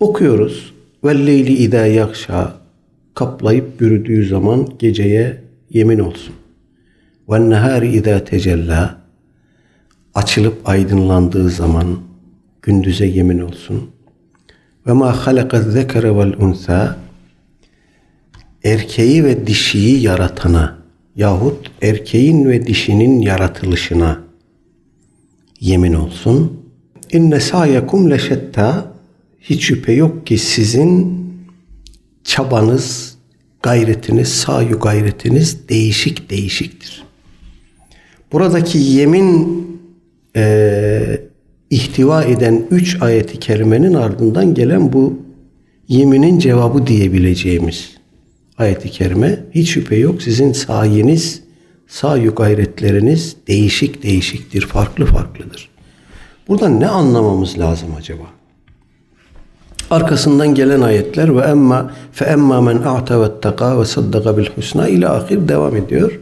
Okuyoruz. 0.00 0.72
Ve 1.04 1.26
leyli 1.26 1.52
idâ 1.52 1.86
yagşâ. 1.86 2.54
Kaplayıp 3.14 3.80
bürüdüğü 3.80 4.26
zaman 4.26 4.68
geceye 4.78 5.42
yemin 5.70 5.98
olsun. 5.98 6.34
Ve 7.28 7.50
nehâri 7.50 7.92
idâ 7.92 8.24
tecellâ 8.24 9.02
açılıp 10.14 10.68
aydınlandığı 10.68 11.50
zaman 11.50 11.98
gündüze 12.62 13.06
yemin 13.06 13.38
olsun. 13.38 13.90
Ve 14.86 14.92
ma 14.92 15.26
halaka 15.26 15.62
zekere 15.62 16.16
vel 16.16 16.34
unsa 16.38 16.96
erkeği 18.64 19.24
ve 19.24 19.46
dişiyi 19.46 20.02
yaratana 20.02 20.78
yahut 21.16 21.70
erkeğin 21.82 22.48
ve 22.48 22.66
dişinin 22.66 23.20
yaratılışına 23.20 24.20
yemin 25.60 25.92
olsun. 25.92 26.62
İnne 27.12 27.40
sayekum 27.40 28.10
leşetta 28.10 28.92
hiç 29.40 29.62
şüphe 29.62 29.92
yok 29.92 30.26
ki 30.26 30.38
sizin 30.38 31.22
çabanız, 32.24 33.16
gayretiniz, 33.62 34.28
sayu 34.28 34.80
gayretiniz 34.80 35.68
değişik 35.68 36.30
değişiktir. 36.30 37.04
Buradaki 38.32 38.78
yemin 38.78 39.62
e, 40.36 41.20
ihtiva 41.72 42.24
eden 42.24 42.66
üç 42.70 43.02
ayeti 43.02 43.40
kerimenin 43.40 43.94
ardından 43.94 44.54
gelen 44.54 44.92
bu 44.92 45.18
yeminin 45.88 46.38
cevabı 46.38 46.86
diyebileceğimiz 46.86 47.90
ayeti 48.58 48.90
kerime 48.90 49.44
hiç 49.54 49.70
şüphe 49.70 49.96
yok 49.96 50.22
sizin 50.22 50.52
sayeniz, 50.52 51.42
sayu 51.86 52.34
gayretleriniz 52.34 53.36
değişik 53.48 54.02
değişiktir, 54.02 54.66
farklı 54.66 55.06
farklıdır. 55.06 55.68
Burada 56.48 56.68
ne 56.68 56.88
anlamamız 56.88 57.58
lazım 57.58 57.88
acaba? 57.98 58.24
Arkasından 59.90 60.54
gelen 60.54 60.80
ayetler 60.80 61.36
ve 61.36 61.40
emma 61.40 61.90
fe 62.12 62.24
emma 62.24 62.60
men 62.60 62.76
a'ta 62.76 63.22
ve 63.22 63.40
taka 63.40 63.80
ve 63.80 63.84
saddaka 63.84 64.36
bil 64.36 64.46
husna 64.56 64.88
ile 64.88 65.08
ahir 65.08 65.48
devam 65.48 65.76
ediyor. 65.76 66.20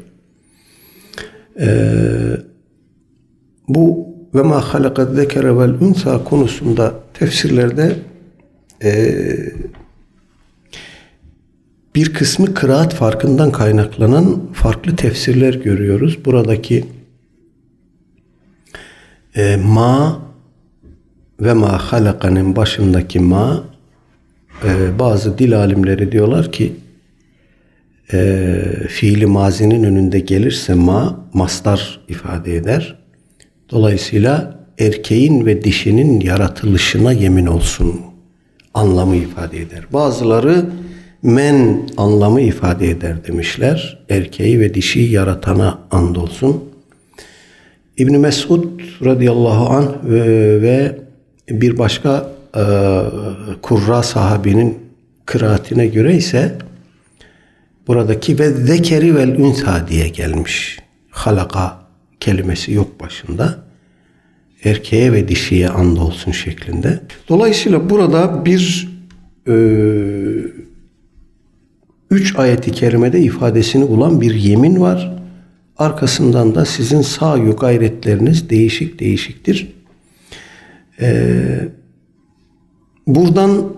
Ee, 1.60 2.36
bu 3.68 4.09
ve 4.34 4.42
ma 4.42 4.60
halakat 4.60 5.14
zekere 5.14 5.58
vel 5.58 5.74
unsa 5.80 6.24
konusunda 6.24 6.94
tefsirlerde 7.14 7.96
e, 8.84 8.92
bir 11.94 12.14
kısmı 12.14 12.54
kıraat 12.54 12.94
farkından 12.94 13.52
kaynaklanan 13.52 14.52
farklı 14.52 14.96
tefsirler 14.96 15.54
görüyoruz. 15.54 16.24
Buradaki 16.24 16.84
e, 19.36 19.56
ma 19.56 20.22
ve 21.40 21.52
ma 21.52 21.78
halakanın 21.78 22.56
başındaki 22.56 23.20
ma 23.20 23.64
e, 24.64 24.98
bazı 24.98 25.38
dil 25.38 25.58
alimleri 25.58 26.12
diyorlar 26.12 26.52
ki 26.52 26.76
e, 28.12 28.62
fiili 28.88 29.26
mazinin 29.26 29.84
önünde 29.84 30.20
gelirse 30.20 30.74
ma 30.74 31.28
mastar 31.32 32.00
ifade 32.08 32.56
eder. 32.56 32.99
Dolayısıyla 33.70 34.60
erkeğin 34.78 35.46
ve 35.46 35.64
dişinin 35.64 36.20
yaratılışına 36.20 37.12
yemin 37.12 37.46
olsun 37.46 38.00
anlamı 38.74 39.16
ifade 39.16 39.60
eder. 39.60 39.84
Bazıları 39.92 40.66
men 41.22 41.88
anlamı 41.96 42.40
ifade 42.40 42.90
eder 42.90 43.26
demişler. 43.26 43.98
Erkeği 44.08 44.60
ve 44.60 44.74
dişiyi 44.74 45.12
yaratana 45.12 45.78
andolsun. 45.90 46.64
İbn 47.96 48.16
Mesud 48.16 48.80
radıyallahu 49.04 49.74
anh 49.74 49.88
ve, 50.04 50.62
ve 50.62 50.98
bir 51.50 51.78
başka 51.78 52.30
e, 52.56 52.64
kurra 53.62 54.02
sahabinin 54.02 54.78
kıraatine 55.26 55.86
göre 55.86 56.16
ise 56.16 56.58
buradaki 57.86 58.38
ve 58.38 58.50
zekeri 58.50 59.16
vel 59.16 59.28
ünsa 59.28 59.88
diye 59.88 60.08
gelmiş. 60.08 60.78
Halaka 61.10 61.79
kelimesi 62.20 62.72
yok 62.72 63.00
başında. 63.00 63.64
Erkeğe 64.64 65.12
ve 65.12 65.28
dişiye 65.28 65.68
andolsun 65.68 66.32
şeklinde. 66.32 67.00
Dolayısıyla 67.28 67.90
burada 67.90 68.44
bir 68.44 68.88
e, 69.48 69.54
üç 72.10 72.36
ayeti 72.36 72.72
kerimede 72.72 73.20
ifadesini 73.20 73.88
bulan 73.88 74.20
bir 74.20 74.34
yemin 74.34 74.80
var. 74.80 75.16
Arkasından 75.78 76.54
da 76.54 76.64
sizin 76.64 77.02
sağ 77.02 77.38
gayretleriniz 77.38 78.50
değişik 78.50 79.00
değişiktir. 79.00 79.72
Ee, 81.00 81.68
buradan 83.06 83.72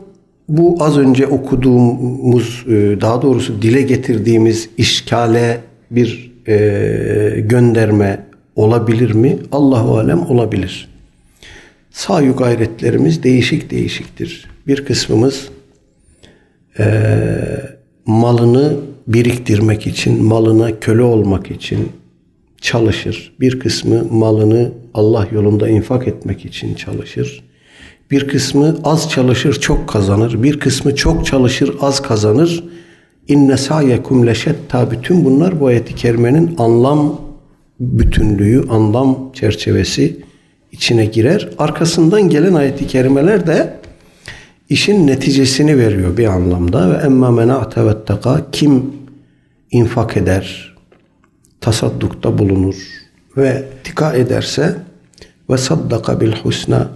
bu 0.49 0.77
az 0.81 0.99
önce 0.99 1.27
okuduğumuz, 1.27 2.65
e, 2.69 3.01
daha 3.01 3.23
doğrusu 3.23 3.63
dile 3.63 3.83
getirdiğimiz 3.83 4.69
işkale 4.79 5.61
bir 5.91 6.33
e, 6.49 7.41
gönderme 7.41 8.21
olabilir 8.57 9.11
mi? 9.13 9.39
Allahu 9.53 9.99
alem 9.99 10.31
olabilir. 10.31 10.89
Sağ 11.91 12.23
gayretlerimiz 12.23 13.23
değişik 13.23 13.71
değişiktir. 13.71 14.49
Bir 14.67 14.85
kısmımız 14.85 15.49
e, 16.79 16.85
malını 18.07 18.77
biriktirmek 19.07 19.87
için, 19.87 20.25
malına 20.25 20.81
köle 20.81 21.03
olmak 21.03 21.51
için 21.51 21.89
çalışır. 22.61 23.33
Bir 23.41 23.61
kısmı 23.61 24.05
malını 24.11 24.73
Allah 24.95 25.29
yolunda 25.33 25.69
infak 25.69 26.09
etmek 26.09 26.45
için 26.45 26.75
çalışır. 26.75 27.45
Bir 28.11 28.29
kısmı 28.29 28.77
az 28.85 29.11
çalışır, 29.11 29.61
çok 29.61 29.89
kazanır. 29.89 30.43
Bir 30.43 30.61
kısmı 30.61 30.95
çok 30.95 31.27
çalışır, 31.27 31.77
az 31.81 32.03
kazanır. 32.03 32.65
İnne 33.29 33.57
sa'yekum 33.57 34.27
leşetta. 34.27 34.91
Bütün 34.91 35.25
bunlar 35.25 35.61
bu 35.61 35.67
ayeti 35.67 35.95
kerimenin 35.95 36.55
anlam 36.59 37.21
bütünlüğü, 37.83 38.65
anlam 38.71 39.33
çerçevesi 39.33 40.17
içine 40.73 41.07
girer. 41.07 41.49
Arkasından 41.59 42.29
gelen 42.29 42.55
ayeti 42.55 42.87
kerimeler 42.87 43.47
de 43.47 43.77
işin 44.69 45.07
neticesini 45.07 45.79
veriyor 45.79 46.17
bir 46.17 46.27
anlamda 46.27 46.91
ve 46.91 47.05
emma 47.07 47.31
mena'te 47.31 47.87
vetteka 47.87 48.47
kim 48.53 48.93
infak 49.71 50.17
eder, 50.17 50.75
tasaddukta 51.61 52.39
bulunur 52.39 52.75
ve 53.37 53.65
tika 53.85 54.13
ederse 54.13 54.77
ve 55.51 55.59
saddaka 55.59 56.21
bil 56.21 56.33
husna 56.33 56.91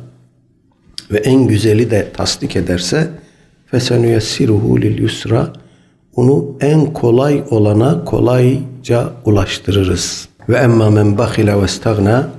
ve 1.11 1.19
en 1.19 1.49
güzeli 1.49 1.91
de 1.91 2.13
tasdik 2.13 2.57
ederse 2.57 3.11
fesenüyessiruhu 3.67 4.81
lil 4.81 4.99
yusra 4.99 5.53
onu 6.17 6.57
en 6.61 6.93
kolay 6.93 7.45
olana 7.51 8.05
kolayca 8.05 9.11
ulaştırırız. 9.25 10.29
Ve 10.49 10.57
emma 10.57 10.91
men 10.91 11.19
bakhila 11.19 11.63
ve 11.63 11.69
stagna 11.69 12.31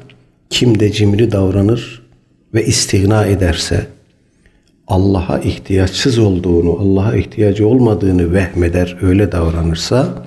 kim 0.49 0.79
de 0.79 0.91
cimri 0.91 1.31
davranır 1.31 2.01
ve 2.53 2.65
istigna 2.65 3.25
ederse 3.25 3.87
Allah'a 4.87 5.39
ihtiyaçsız 5.39 6.19
olduğunu, 6.19 6.79
Allah'a 6.79 7.15
ihtiyacı 7.15 7.67
olmadığını 7.67 8.33
vehmeder, 8.33 8.97
öyle 9.01 9.31
davranırsa 9.31 10.25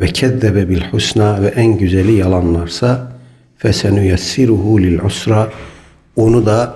ve 0.00 0.06
kezzebe 0.06 0.68
bil 0.68 0.80
husna 0.80 1.42
ve 1.42 1.46
en 1.46 1.78
güzeli 1.78 2.12
yalanlarsa 2.12 3.12
fesenüyessiruhu 3.56 4.80
lil 4.80 4.98
usra 4.98 5.50
onu 6.16 6.46
da 6.46 6.74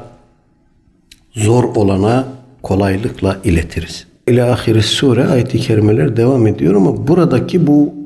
zor 1.33 1.65
olana 1.65 2.29
kolaylıkla 2.63 3.37
iletiriz. 3.45 4.07
İlâ 4.27 4.53
ahiri 4.53 4.83
sure 4.83 5.27
ayet-i 5.27 5.59
kerimeler 5.59 6.17
devam 6.17 6.47
ediyor 6.47 6.75
ama 6.75 7.09
buradaki 7.09 7.67
bu 7.67 7.98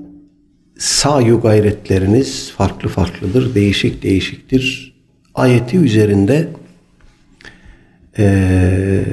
sayu 0.79 1.41
gayretleriniz 1.41 2.51
farklı 2.51 2.89
farklıdır, 2.89 3.55
değişik 3.55 4.03
değişiktir. 4.03 4.95
Ayeti 5.35 5.79
üzerinde 5.79 6.49
e, 8.19 9.05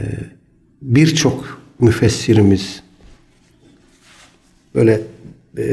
birçok 0.81 1.61
müfessirimiz 1.79 2.83
böyle 4.75 5.01
e, 5.57 5.65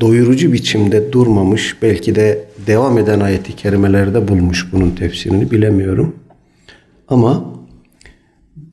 doyurucu 0.00 0.52
biçimde 0.52 1.12
durmamış, 1.12 1.76
belki 1.82 2.14
de 2.14 2.44
devam 2.66 2.98
eden 2.98 3.20
ayeti 3.20 3.56
kerimelerde 3.56 4.28
bulmuş 4.28 4.72
bunun 4.72 4.90
tefsirini 4.90 5.50
bilemiyorum. 5.50 6.16
Ama 7.08 7.54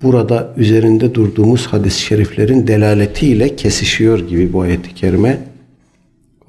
burada 0.02 0.54
üzerinde 0.58 1.13
durduğumuz 1.13 1.67
hadis-i 1.67 2.02
şeriflerin 2.02 2.67
delaletiyle 2.67 3.56
kesişiyor 3.56 4.19
gibi 4.28 4.54
bu 4.54 4.62
ayeti 4.62 4.95
kerime. 4.95 5.51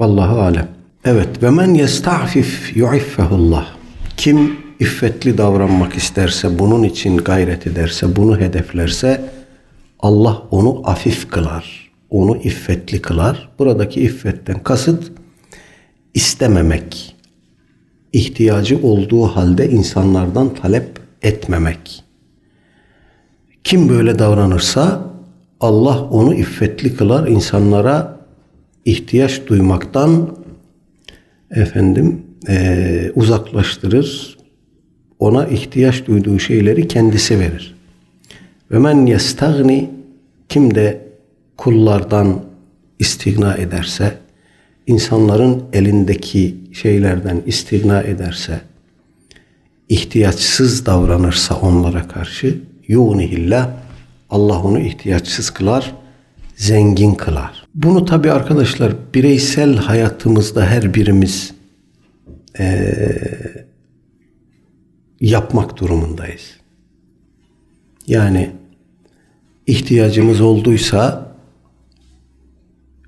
Vallahu 0.02 0.40
alem. 0.40 0.68
Evet. 1.04 1.42
Ve 1.42 1.50
men 1.50 1.74
yesta'fif 1.74 2.76
yu'iffehullah. 2.76 3.66
Kim 4.16 4.56
iffetli 4.80 5.38
davranmak 5.38 5.94
isterse, 5.94 6.58
bunun 6.58 6.82
için 6.82 7.16
gayret 7.16 7.66
ederse, 7.66 8.16
bunu 8.16 8.40
hedeflerse 8.40 9.30
Allah 10.00 10.42
onu 10.50 10.82
afif 10.84 11.30
kılar. 11.30 11.90
Onu 12.10 12.36
iffetli 12.36 13.02
kılar. 13.02 13.48
Buradaki 13.58 14.00
iffetten 14.00 14.62
kasıt 14.62 15.12
istememek. 16.14 17.16
ihtiyacı 18.12 18.78
olduğu 18.82 19.26
halde 19.26 19.70
insanlardan 19.70 20.54
talep 20.54 21.00
etmemek. 21.22 22.04
Kim 23.64 23.88
böyle 23.88 24.18
davranırsa 24.18 25.10
Allah 25.60 26.02
onu 26.02 26.34
iffetli 26.34 26.96
kılar. 26.96 27.28
insanlara 27.28 28.11
ihtiyaç 28.84 29.46
duymaktan 29.46 30.36
efendim 31.50 32.22
e, 32.48 33.12
uzaklaştırır 33.14 34.38
ona 35.18 35.46
ihtiyaç 35.46 36.06
duyduğu 36.06 36.38
şeyleri 36.38 36.88
kendisi 36.88 37.40
verir. 37.40 37.74
Ve 38.70 38.78
men 38.78 39.06
yestagni 39.06 39.90
kim 40.48 40.74
de 40.74 41.08
kullardan 41.56 42.44
istigna 42.98 43.56
ederse, 43.56 44.18
insanların 44.86 45.62
elindeki 45.72 46.56
şeylerden 46.72 47.42
istigna 47.46 48.02
ederse, 48.02 48.60
ihtiyaçsız 49.88 50.86
davranırsa 50.86 51.54
onlara 51.54 52.08
karşı 52.08 52.58
yuğnihillah 52.88 53.70
Allah 54.30 54.62
onu 54.62 54.78
ihtiyaçsız 54.78 55.50
kılar, 55.50 55.94
zengin 56.56 57.14
kılar. 57.14 57.61
Bunu 57.74 58.04
tabi 58.04 58.30
arkadaşlar 58.30 58.92
bireysel 59.14 59.76
hayatımızda 59.76 60.66
her 60.66 60.94
birimiz 60.94 61.54
ee, 62.58 63.66
yapmak 65.20 65.76
durumundayız. 65.76 66.56
Yani 68.06 68.50
ihtiyacımız 69.66 70.40
olduysa 70.40 71.32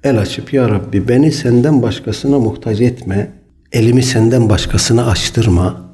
el 0.05 0.19
açıp 0.19 0.53
ya 0.53 0.69
Rabbi 0.69 1.09
beni 1.09 1.33
senden 1.33 1.83
başkasına 1.83 2.39
muhtaç 2.39 2.81
etme, 2.81 3.33
elimi 3.73 4.03
senden 4.03 4.49
başkasına 4.49 5.07
açtırma, 5.07 5.91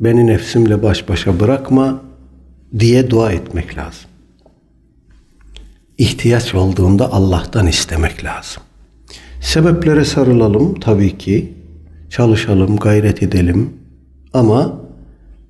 beni 0.00 0.26
nefsimle 0.26 0.82
baş 0.82 1.08
başa 1.08 1.40
bırakma 1.40 2.02
diye 2.78 3.10
dua 3.10 3.32
etmek 3.32 3.76
lazım. 3.76 4.10
İhtiyaç 5.98 6.54
olduğunda 6.54 7.12
Allah'tan 7.12 7.66
istemek 7.66 8.24
lazım. 8.24 8.62
Sebeplere 9.40 10.04
sarılalım 10.04 10.80
tabii 10.80 11.18
ki. 11.18 11.54
Çalışalım, 12.10 12.76
gayret 12.76 13.22
edelim. 13.22 13.70
Ama 14.32 14.80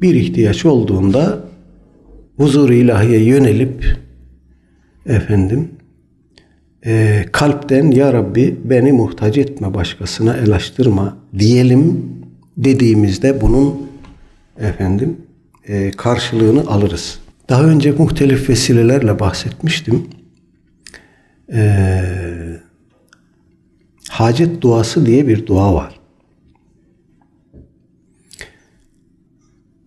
bir 0.03 0.15
ihtiyaç 0.15 0.67
olduğunda 0.67 1.45
huzur 2.37 2.71
ilahiye 2.71 3.25
yönelip 3.25 3.97
efendim 5.07 5.69
e, 6.87 7.25
kalpten 7.33 7.91
ya 7.91 8.13
Rabbi 8.13 8.57
beni 8.65 8.93
muhtaç 8.93 9.39
etme 9.39 9.75
başkasına 9.75 10.37
el 10.37 10.53
açtırma 10.53 11.17
diyelim 11.39 12.05
dediğimizde 12.57 13.41
bunun 13.41 13.75
efendim 14.59 15.17
e, 15.69 15.91
karşılığını 15.91 16.61
alırız. 16.61 17.19
Daha 17.49 17.65
önce 17.65 17.93
muhtelif 17.93 18.49
vesilelerle 18.49 19.21
bahsetmiştim. 19.21 20.07
Eee 21.49 22.61
hacet 24.19 24.63
duası 24.63 25.07
diye 25.07 25.29
bir 25.29 25.47
dua 25.47 25.75
var. 25.75 26.01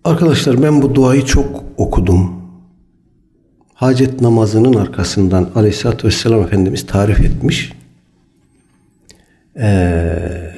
Arkadaşlar 0.03 0.63
ben 0.63 0.81
bu 0.81 0.95
duayı 0.95 1.25
çok 1.25 1.63
okudum. 1.77 2.41
Hacet 3.73 4.21
namazının 4.21 4.73
arkasından 4.73 5.49
Aleyhisselatü 5.55 6.07
Vesselam 6.07 6.41
Efendimiz 6.41 6.85
tarif 6.85 7.19
etmiş. 7.19 7.73
Ee, 9.57 10.51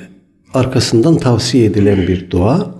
arkasından 0.53 1.17
tavsiye 1.17 1.65
edilen 1.65 1.97
bir 1.97 2.31
dua. 2.31 2.75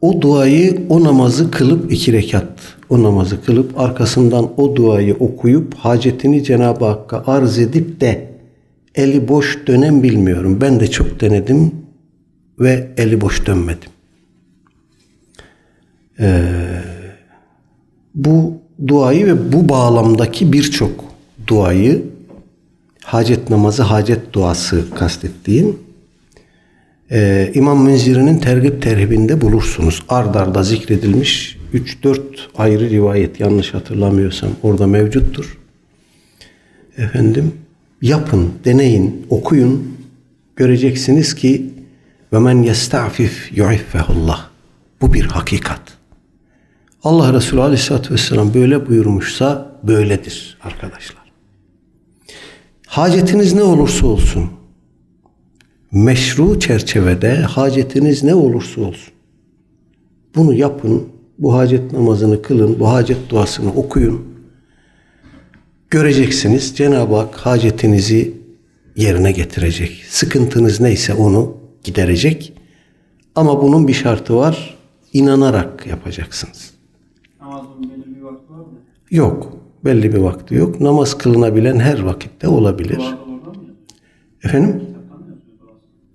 O 0.00 0.20
duayı, 0.20 0.86
o 0.88 1.04
namazı 1.04 1.50
kılıp 1.50 1.92
iki 1.92 2.12
rekat, 2.12 2.76
o 2.90 3.02
namazı 3.02 3.44
kılıp 3.44 3.80
arkasından 3.80 4.60
o 4.60 4.76
duayı 4.76 5.14
okuyup 5.14 5.74
hacetini 5.74 6.44
Cenab-ı 6.44 6.84
Hakk'a 6.84 7.22
arz 7.26 7.58
edip 7.58 8.00
de 8.00 8.30
eli 8.94 9.28
boş 9.28 9.66
dönem 9.66 10.02
bilmiyorum. 10.02 10.58
Ben 10.60 10.80
de 10.80 10.90
çok 10.90 11.20
denedim 11.20 11.74
ve 12.58 12.88
eli 12.96 13.20
boş 13.20 13.46
dönmedim. 13.46 13.90
Ee, 16.20 16.52
bu 18.14 18.54
duayı 18.86 19.26
ve 19.26 19.52
bu 19.52 19.68
bağlamdaki 19.68 20.52
birçok 20.52 21.04
duayı 21.46 22.02
hacet 23.04 23.50
namazı, 23.50 23.82
hacet 23.82 24.32
duası 24.32 24.94
kastettiğim 24.94 25.76
e, 27.10 27.50
İmam 27.54 27.84
Münziri'nin 27.84 28.38
tergip 28.38 28.82
terhibinde 28.82 29.40
bulursunuz. 29.40 30.02
Ard 30.08 30.34
arda 30.34 30.62
zikredilmiş 30.62 31.59
3-4 31.74 32.20
ayrı 32.56 32.90
rivayet 32.90 33.40
yanlış 33.40 33.74
hatırlamıyorsam 33.74 34.50
orada 34.62 34.86
mevcuttur. 34.86 35.58
Efendim 36.96 37.52
yapın, 38.02 38.52
deneyin, 38.64 39.26
okuyun. 39.30 40.00
Göreceksiniz 40.56 41.34
ki 41.34 41.70
ve 42.32 42.38
men 42.38 42.62
yesta'fif 42.62 43.58
yu'iffehullah. 43.58 44.48
Bu 45.00 45.14
bir 45.14 45.24
hakikat. 45.24 45.80
Allah 47.04 47.32
Resulü 47.32 47.60
Aleyhisselatü 47.60 48.14
Vesselam 48.14 48.54
böyle 48.54 48.86
buyurmuşsa 48.88 49.78
böyledir 49.82 50.58
arkadaşlar. 50.62 51.32
Hacetiniz 52.86 53.54
ne 53.54 53.62
olursa 53.62 54.06
olsun, 54.06 54.50
meşru 55.92 56.60
çerçevede 56.60 57.34
hacetiniz 57.36 58.22
ne 58.22 58.34
olursa 58.34 58.80
olsun, 58.80 59.12
bunu 60.34 60.54
yapın, 60.54 61.08
bu 61.40 61.54
hacet 61.54 61.92
namazını 61.92 62.42
kılın, 62.42 62.80
bu 62.80 62.88
hacet 62.88 63.30
duasını 63.30 63.72
okuyun. 63.72 64.24
Göreceksiniz 65.90 66.76
Cenab-ı 66.76 67.16
Hak 67.16 67.34
hacetinizi 67.34 68.34
yerine 68.96 69.32
getirecek. 69.32 70.04
Sıkıntınız 70.08 70.80
neyse 70.80 71.14
onu 71.14 71.56
giderecek. 71.84 72.52
Ama 73.34 73.62
bunun 73.62 73.88
bir 73.88 73.92
şartı 73.92 74.36
var. 74.36 74.76
İnanarak 75.12 75.86
yapacaksınız. 75.86 76.70
Namazın 77.40 77.82
belli 77.82 78.16
bir 78.16 78.20
vakti 78.20 78.52
var 78.52 78.58
mı? 78.58 78.66
Yok. 79.10 79.56
Belli 79.84 80.12
bir 80.12 80.18
vakti 80.18 80.54
yok. 80.54 80.80
Namaz 80.80 81.18
kılınabilen 81.18 81.78
her 81.78 82.00
vakitte 82.00 82.48
olabilir. 82.48 83.02
Efendim? 84.44 84.82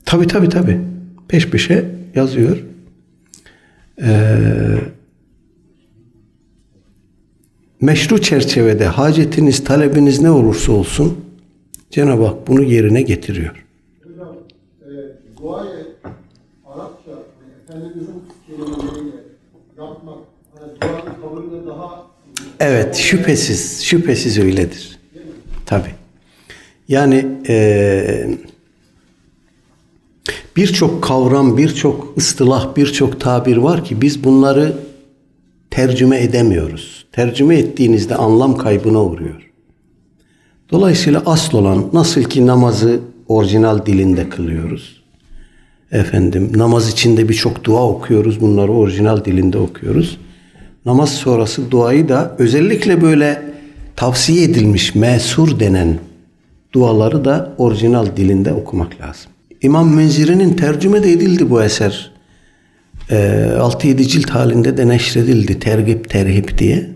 Tabi 0.05 0.27
tabi 0.27 0.49
tabi. 0.49 0.81
Peş 1.27 1.49
peşe 1.49 1.95
yazıyor. 2.15 2.63
Ee, 4.01 4.77
meşru 7.85 8.21
çerçevede 8.21 8.85
hacetiniz, 8.85 9.63
talebiniz 9.63 10.21
ne 10.21 10.31
olursa 10.31 10.71
olsun 10.71 11.17
Cenab-ı 11.91 12.25
Hak 12.25 12.47
bunu 12.47 12.63
yerine 12.63 13.01
getiriyor. 13.01 13.55
E, 13.55 14.07
Evet, 22.59 22.95
şüphesiz, 22.95 23.83
şüphesiz 23.83 24.39
öyledir. 24.39 24.99
Tabi. 25.65 25.87
Yani 26.87 27.25
eee 27.47 28.37
birçok 30.55 31.03
kavram, 31.03 31.57
birçok 31.57 32.17
ıstılah, 32.17 32.75
birçok 32.75 33.21
tabir 33.21 33.57
var 33.57 33.85
ki 33.85 34.01
biz 34.01 34.23
bunları 34.23 34.77
tercüme 35.71 36.23
edemiyoruz. 36.23 37.04
Tercüme 37.15 37.57
ettiğinizde 37.57 38.15
anlam 38.15 38.57
kaybına 38.57 39.03
uğruyor. 39.03 39.51
Dolayısıyla 40.71 41.23
asıl 41.25 41.57
olan 41.57 41.89
nasıl 41.93 42.23
ki 42.23 42.47
namazı 42.47 42.99
orijinal 43.27 43.85
dilinde 43.85 44.29
kılıyoruz. 44.29 45.03
Efendim 45.91 46.51
namaz 46.55 46.89
içinde 46.89 47.29
birçok 47.29 47.63
dua 47.63 47.87
okuyoruz. 47.87 48.41
Bunları 48.41 48.71
orijinal 48.71 49.25
dilinde 49.25 49.57
okuyoruz. 49.57 50.17
Namaz 50.85 51.13
sonrası 51.13 51.71
duayı 51.71 52.09
da 52.09 52.35
özellikle 52.39 53.01
böyle 53.01 53.41
tavsiye 53.95 54.43
edilmiş 54.43 54.95
mesur 54.95 55.59
denen 55.59 55.99
duaları 56.73 57.25
da 57.25 57.53
orijinal 57.57 58.05
dilinde 58.17 58.53
okumak 58.53 59.01
lazım. 59.01 59.31
İmam 59.61 59.95
Menziri'nin 59.95 60.53
tercüme 60.53 61.03
de 61.03 61.11
edildi 61.11 61.49
bu 61.49 61.63
eser. 61.63 62.11
Ee, 63.11 63.15
6-7 63.59 64.07
cilt 64.07 64.29
halinde 64.29 64.77
de 64.77 64.87
neşredildi. 64.87 65.59
Tergip 65.59 66.09
terhip 66.09 66.57
diye. 66.57 66.94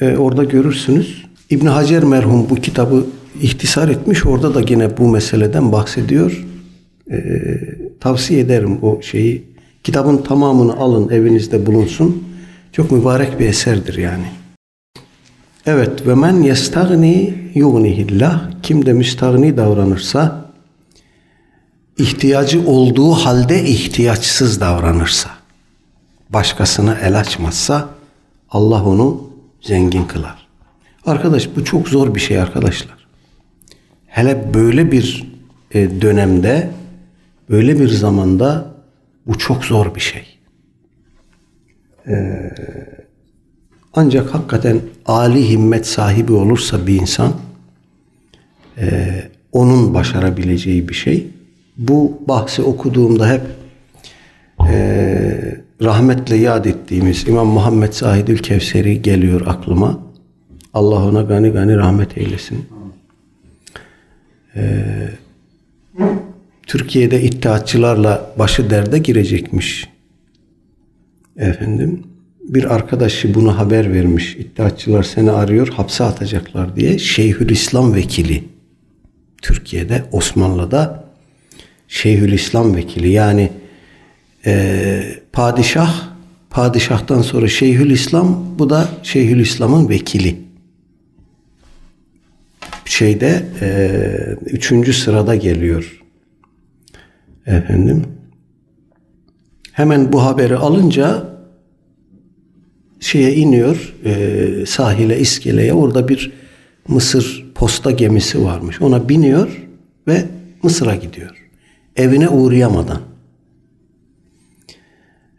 Ee, 0.00 0.16
orada 0.16 0.44
görürsünüz. 0.44 1.24
İbn 1.50 1.66
Hacer 1.66 2.04
merhum 2.04 2.50
bu 2.50 2.54
kitabı 2.54 3.06
ihtisar 3.40 3.88
etmiş. 3.88 4.26
Orada 4.26 4.54
da 4.54 4.60
yine 4.68 4.98
bu 4.98 5.08
meseleden 5.08 5.72
bahsediyor. 5.72 6.46
Ee, 7.10 7.18
tavsiye 8.00 8.40
ederim 8.40 8.78
o 8.82 9.02
şeyi. 9.02 9.44
Kitabın 9.84 10.16
tamamını 10.16 10.76
alın 10.76 11.08
evinizde 11.08 11.66
bulunsun. 11.66 12.24
Çok 12.72 12.90
mübarek 12.90 13.40
bir 13.40 13.46
eserdir 13.46 13.98
yani. 13.98 14.26
Evet 15.66 16.06
ve 16.06 16.14
men 16.14 16.42
yestagni 16.42 17.34
yugnihillah 17.54 18.50
kim 18.62 18.86
de 18.86 18.92
müstagni 18.92 19.56
davranırsa 19.56 20.50
ihtiyacı 21.98 22.66
olduğu 22.66 23.12
halde 23.12 23.64
ihtiyaçsız 23.64 24.60
davranırsa 24.60 25.30
başkasına 26.30 26.94
el 26.94 27.20
açmazsa 27.20 27.88
Allah 28.50 28.84
onu 28.84 29.27
zengin 29.60 30.04
kılar. 30.04 30.48
Arkadaş 31.06 31.48
bu 31.56 31.64
çok 31.64 31.88
zor 31.88 32.14
bir 32.14 32.20
şey 32.20 32.40
arkadaşlar. 32.40 33.08
Hele 34.06 34.54
böyle 34.54 34.92
bir 34.92 35.32
e, 35.74 36.00
dönemde 36.00 36.70
böyle 37.50 37.80
bir 37.80 37.88
zamanda 37.88 38.74
bu 39.26 39.38
çok 39.38 39.64
zor 39.64 39.94
bir 39.94 40.00
şey. 40.00 40.38
Ancak 43.94 44.34
hakikaten 44.34 44.80
âli 45.06 45.50
himmet 45.50 45.86
sahibi 45.86 46.32
olursa 46.32 46.86
bir 46.86 47.00
insan 47.00 47.32
e, 48.78 49.22
onun 49.52 49.94
başarabileceği 49.94 50.88
bir 50.88 50.94
şey. 50.94 51.26
Bu 51.76 52.22
bahsi 52.28 52.62
okuduğumda 52.62 53.30
hep 53.30 53.42
e, 54.68 55.60
rahmetle 55.82 56.36
yad 56.36 56.64
ettiğimiz 56.64 57.28
İmam 57.28 57.46
Muhammed 57.46 57.92
Sahidül 57.92 58.38
Kevseri 58.38 59.02
geliyor 59.02 59.42
aklıma. 59.46 60.00
Allah 60.74 61.04
ona 61.04 61.22
gani 61.22 61.50
gani 61.50 61.76
rahmet 61.76 62.18
eylesin. 62.18 62.66
E, 64.56 64.84
Türkiye'de 66.66 67.22
iddiatçılarla 67.22 68.34
başı 68.38 68.70
derde 68.70 68.98
girecekmiş. 68.98 69.88
Efendim 71.36 72.02
bir 72.40 72.74
arkadaşı 72.74 73.34
bunu 73.34 73.58
haber 73.58 73.92
vermiş. 73.92 74.36
İddiatçılar 74.36 75.02
seni 75.02 75.30
arıyor, 75.30 75.68
hapse 75.68 76.04
atacaklar 76.04 76.76
diye. 76.76 76.98
Şeyhülislam 76.98 77.94
vekili. 77.94 78.44
Türkiye'de, 79.42 80.04
Osmanlı'da 80.12 81.04
Şeyhülislam 81.88 82.76
vekili. 82.76 83.08
Yani 83.10 83.50
e, 84.46 85.17
padişah, 85.32 86.08
padişahtan 86.50 87.22
sonra 87.22 87.48
Şeyhülislam, 87.48 88.44
bu 88.58 88.70
da 88.70 88.88
Şeyhülislam'ın 89.02 89.88
vekili. 89.88 90.48
şeyde 92.84 93.42
e, 93.60 93.90
üçüncü 94.46 94.92
sırada 94.92 95.34
geliyor. 95.36 96.02
Efendim. 97.46 98.04
Hemen 99.72 100.12
bu 100.12 100.24
haberi 100.24 100.56
alınca 100.56 101.24
şeye 103.00 103.34
iniyor 103.34 103.94
e, 104.04 104.66
sahile 104.66 105.18
iskeleye 105.18 105.72
orada 105.72 106.08
bir 106.08 106.32
Mısır 106.88 107.46
posta 107.54 107.90
gemisi 107.90 108.44
varmış. 108.44 108.82
Ona 108.82 109.08
biniyor 109.08 109.66
ve 110.06 110.24
Mısır'a 110.62 110.94
gidiyor. 110.94 111.48
Evine 111.96 112.28
uğrayamadan. 112.28 113.00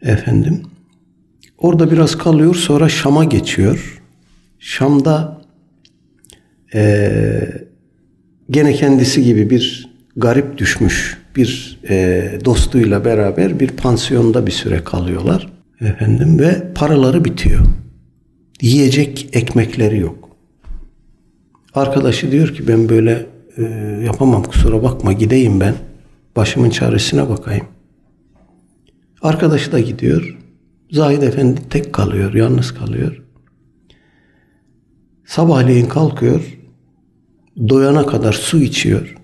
Efendim. 0.02 0.62
Orada 1.58 1.90
biraz 1.90 2.18
kalıyor 2.18 2.54
sonra 2.54 2.88
Şam'a 2.88 3.24
geçiyor. 3.24 4.02
Şam'da 4.58 5.40
eee, 6.74 7.64
gene 8.50 8.72
kendisi 8.72 9.24
gibi 9.24 9.50
bir 9.50 9.90
garip 10.16 10.58
düşmüş 10.58 11.18
bir 11.36 11.78
eee, 11.90 12.38
dostuyla 12.44 13.04
beraber 13.04 13.60
bir 13.60 13.68
pansiyonda 13.68 14.46
bir 14.46 14.52
süre 14.52 14.84
kalıyorlar. 14.84 15.52
Efendim 15.80 16.38
ve 16.38 16.72
paraları 16.74 17.24
bitiyor. 17.24 17.66
Yiyecek 18.62 19.28
ekmekleri 19.32 19.98
yok. 19.98 20.28
Arkadaşı 21.74 22.32
diyor 22.32 22.54
ki 22.54 22.68
ben 22.68 22.88
böyle 22.88 23.26
eee, 23.58 23.64
yapamam 24.04 24.42
kusura 24.42 24.82
bakma 24.82 25.12
gideyim 25.12 25.60
ben. 25.60 25.74
Başımın 26.36 26.70
çaresine 26.70 27.28
bakayım. 27.28 27.66
Arkadaşı 29.22 29.72
da 29.72 29.80
gidiyor. 29.80 30.38
Zahid 30.90 31.22
Efendi 31.22 31.60
tek 31.70 31.92
kalıyor, 31.92 32.34
yalnız 32.34 32.74
kalıyor. 32.74 33.22
Sabahleyin 35.26 35.86
kalkıyor, 35.86 36.58
doyana 37.68 38.06
kadar 38.06 38.32
su 38.32 38.58
içiyor. 38.58 39.16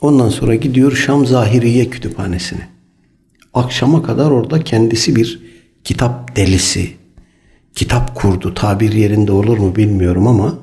Ondan 0.00 0.28
sonra 0.28 0.54
gidiyor 0.54 0.92
Şam 0.92 1.26
Zahiriye 1.26 1.90
Kütüphanesi'ne. 1.90 2.68
Akşama 3.54 4.02
kadar 4.02 4.30
orada 4.30 4.64
kendisi 4.64 5.16
bir 5.16 5.42
kitap 5.84 6.36
delisi, 6.36 6.90
kitap 7.74 8.14
kurdu. 8.14 8.54
Tabir 8.54 8.92
yerinde 8.92 9.32
olur 9.32 9.58
mu 9.58 9.76
bilmiyorum 9.76 10.26
ama 10.26 10.58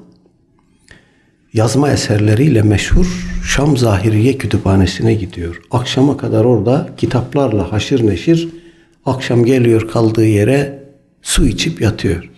yazma 1.54 1.92
eserleriyle 1.92 2.62
meşhur 2.62 3.30
Şam 3.46 3.78
Zahiriye 3.78 4.38
Kütüphanesi'ne 4.38 5.14
gidiyor. 5.14 5.62
Akşama 5.72 6.18
kadar 6.18 6.46
orada 6.46 6.90
kitaplarla 6.98 7.72
haşır 7.72 8.08
neşir 8.08 8.59
akşam 9.06 9.46
geliyor 9.46 9.88
kaldığı 9.92 10.26
yere 10.26 10.84
su 11.22 11.48
içip 11.48 11.82
yatıyor. 11.82 12.30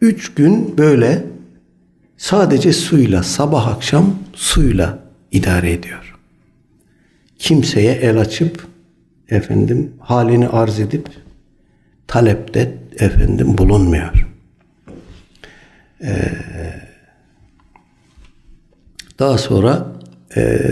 Üç 0.00 0.34
gün 0.34 0.78
böyle 0.78 1.24
sadece 2.16 2.72
suyla 2.72 3.22
sabah 3.22 3.66
akşam 3.66 4.14
suyla 4.34 4.98
idare 5.30 5.72
ediyor. 5.72 6.18
Kimseye 7.38 7.92
el 7.92 8.20
açıp 8.20 8.66
efendim 9.28 9.92
halini 10.00 10.48
arz 10.48 10.80
edip 10.80 11.08
talepte 12.06 12.78
efendim 12.98 13.58
bulunmuyor. 13.58 14.26
Ee, 16.02 16.32
daha 19.18 19.38
sonra 19.38 19.92
e, 20.36 20.68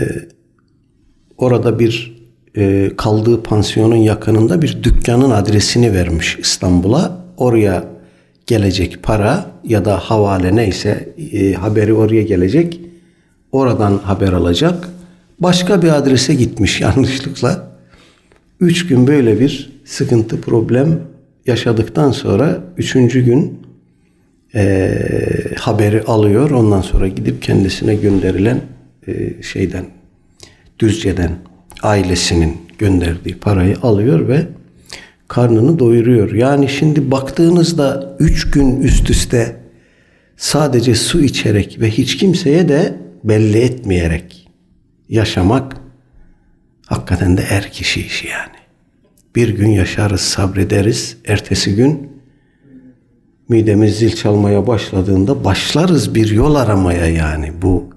orada 1.37 1.79
bir 1.79 2.20
e, 2.57 2.91
kaldığı 2.97 3.43
pansiyonun 3.43 3.95
yakınında 3.95 4.61
bir 4.61 4.83
dükkanın 4.83 5.31
adresini 5.31 5.93
vermiş 5.93 6.37
İstanbul'a. 6.41 7.21
Oraya 7.37 7.83
gelecek 8.47 9.03
para 9.03 9.45
ya 9.63 9.85
da 9.85 9.97
havale 9.97 10.55
neyse 10.55 11.13
e, 11.31 11.53
haberi 11.53 11.93
oraya 11.93 12.21
gelecek. 12.21 12.79
Oradan 13.51 13.97
haber 13.97 14.33
alacak. 14.33 14.89
Başka 15.39 15.81
bir 15.81 15.97
adrese 15.97 16.33
gitmiş 16.33 16.81
yanlışlıkla. 16.81 17.71
Üç 18.59 18.87
gün 18.87 19.07
böyle 19.07 19.39
bir 19.39 19.71
sıkıntı 19.85 20.41
problem 20.41 20.99
yaşadıktan 21.47 22.11
sonra 22.11 22.63
üçüncü 22.77 23.25
gün 23.25 23.59
e, 24.55 24.97
haberi 25.59 26.03
alıyor. 26.03 26.51
Ondan 26.51 26.81
sonra 26.81 27.07
gidip 27.07 27.41
kendisine 27.41 27.95
gönderilen 27.95 28.61
e, 29.07 29.43
şeyden 29.43 29.85
Düzce'den 30.79 31.31
ailesinin 31.83 32.57
gönderdiği 32.77 33.37
parayı 33.37 33.77
alıyor 33.83 34.27
ve 34.27 34.47
karnını 35.27 35.79
doyuruyor. 35.79 36.31
Yani 36.31 36.69
şimdi 36.69 37.11
baktığınızda 37.11 38.15
üç 38.19 38.51
gün 38.51 38.81
üst 38.81 39.09
üste 39.09 39.55
sadece 40.37 40.95
su 40.95 41.21
içerek 41.21 41.77
ve 41.79 41.91
hiç 41.91 42.17
kimseye 42.17 42.69
de 42.69 42.95
belli 43.23 43.57
etmeyerek 43.57 44.49
yaşamak 45.09 45.77
hakikaten 46.85 47.37
de 47.37 47.43
er 47.49 47.71
kişi 47.71 48.05
işi 48.05 48.27
yani. 48.27 48.61
Bir 49.35 49.49
gün 49.49 49.69
yaşarız, 49.69 50.21
sabrederiz. 50.21 51.17
Ertesi 51.25 51.75
gün 51.75 52.11
midemiz 53.49 53.97
zil 53.97 54.15
çalmaya 54.15 54.67
başladığında 54.67 55.43
başlarız 55.43 56.15
bir 56.15 56.29
yol 56.29 56.55
aramaya 56.55 57.05
yani. 57.05 57.51
Bu 57.61 57.89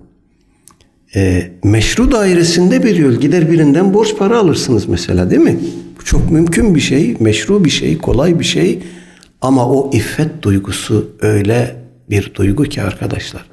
e, 1.17 1.51
meşru 1.65 2.13
dairesinde 2.13 2.83
bir 2.83 2.97
yol. 2.97 3.13
Gider 3.13 3.51
birinden 3.51 3.95
borç 3.95 4.17
para 4.17 4.39
alırsınız 4.39 4.87
mesela 4.87 5.31
değil 5.31 5.43
mi? 5.43 5.59
Bu 5.99 6.05
çok 6.05 6.31
mümkün 6.31 6.75
bir 6.75 6.81
şey, 6.81 7.17
meşru 7.21 7.65
bir 7.65 7.71
şey, 7.71 7.99
kolay 7.99 8.39
bir 8.41 8.45
şey. 8.45 8.79
Ama 9.41 9.69
o 9.69 9.91
iffet 9.93 10.43
duygusu 10.43 11.11
öyle 11.21 11.77
bir 12.11 12.35
duygu 12.35 12.65
ki 12.65 12.83
arkadaşlar. 12.83 13.45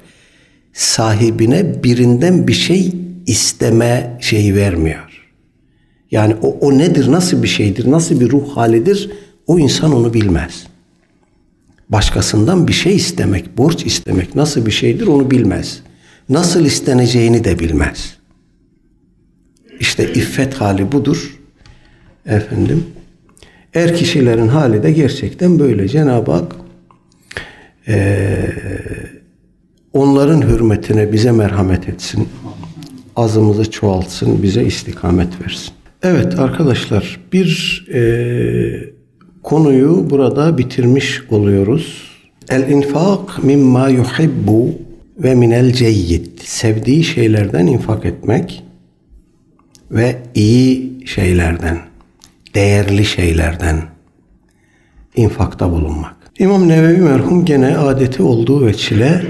Sahibine 0.72 1.84
birinden 1.84 2.48
bir 2.48 2.52
şey 2.52 2.92
isteme 3.26 4.18
şeyi 4.20 4.54
vermiyor. 4.54 5.28
Yani 6.10 6.34
o, 6.42 6.48
o 6.60 6.78
nedir, 6.78 7.12
nasıl 7.12 7.42
bir 7.42 7.48
şeydir, 7.48 7.90
nasıl 7.90 8.20
bir 8.20 8.30
ruh 8.30 8.56
halidir 8.56 9.10
o 9.46 9.58
insan 9.58 9.94
onu 9.94 10.14
bilmez. 10.14 10.66
Başkasından 11.88 12.68
bir 12.68 12.72
şey 12.72 12.96
istemek, 12.96 13.58
borç 13.58 13.86
istemek 13.86 14.34
nasıl 14.34 14.66
bir 14.66 14.70
şeydir 14.70 15.06
onu 15.06 15.30
bilmez. 15.30 15.82
Nasıl 16.32 16.64
isteneceğini 16.64 17.44
de 17.44 17.58
bilmez. 17.58 18.16
İşte 19.80 20.12
iffet 20.12 20.54
hali 20.54 20.92
budur. 20.92 21.38
Efendim. 22.26 22.84
Er 23.74 23.96
kişilerin 23.96 24.48
hali 24.48 24.82
de 24.82 24.92
gerçekten 24.92 25.58
böyle. 25.58 25.88
Cenab-ı 25.88 26.32
Hak 26.32 26.56
eee, 27.88 28.52
onların 29.92 30.42
hürmetine 30.42 31.12
bize 31.12 31.32
merhamet 31.32 31.88
etsin. 31.88 32.28
Azımızı 33.16 33.70
çoğaltsın, 33.70 34.42
bize 34.42 34.64
istikamet 34.64 35.42
versin. 35.44 35.72
Evet 36.02 36.38
arkadaşlar 36.38 37.20
bir 37.32 37.84
eee, 37.94 38.90
konuyu 39.42 40.10
burada 40.10 40.58
bitirmiş 40.58 41.20
oluyoruz. 41.30 42.10
El 42.48 42.68
infak 42.68 43.44
mimma 43.44 43.88
yuhibbu 43.88 44.74
ve 45.22 45.34
minel 45.34 45.72
ceyyid. 45.72 46.26
Sevdiği 46.44 47.04
şeylerden 47.04 47.66
infak 47.66 48.04
etmek 48.04 48.64
ve 49.90 50.16
iyi 50.34 51.00
şeylerden, 51.06 51.78
değerli 52.54 53.04
şeylerden 53.04 53.82
infakta 55.16 55.72
bulunmak. 55.72 56.16
İmam 56.38 56.68
Nevevi 56.68 57.00
merhum 57.00 57.44
gene 57.44 57.76
adeti 57.78 58.22
olduğu 58.22 58.66
veçile 58.66 59.22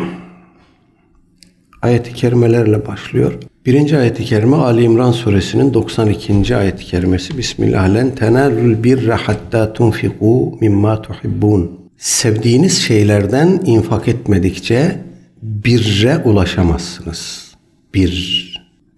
ayet-i 1.82 2.14
kerimelerle 2.14 2.86
başlıyor. 2.86 3.32
Birinci 3.66 3.98
ayet-i 3.98 4.24
kerime 4.24 4.56
Ali 4.56 4.82
İmran 4.82 5.12
suresinin 5.12 5.74
92. 5.74 6.56
ayet-i 6.56 6.84
kerimesi 6.84 7.38
Bismillah 7.38 7.94
len 7.94 8.14
tenalul 8.14 8.84
birre 8.84 9.14
hatta 9.14 9.72
tunfiku 9.72 10.58
mimma 10.60 11.02
tuhibbun. 11.02 11.70
Sevdiğiniz 11.96 12.78
şeylerden 12.78 13.60
infak 13.66 14.08
etmedikçe 14.08 14.96
birre 15.42 16.18
ulaşamazsınız. 16.18 17.52
Bir. 17.94 18.42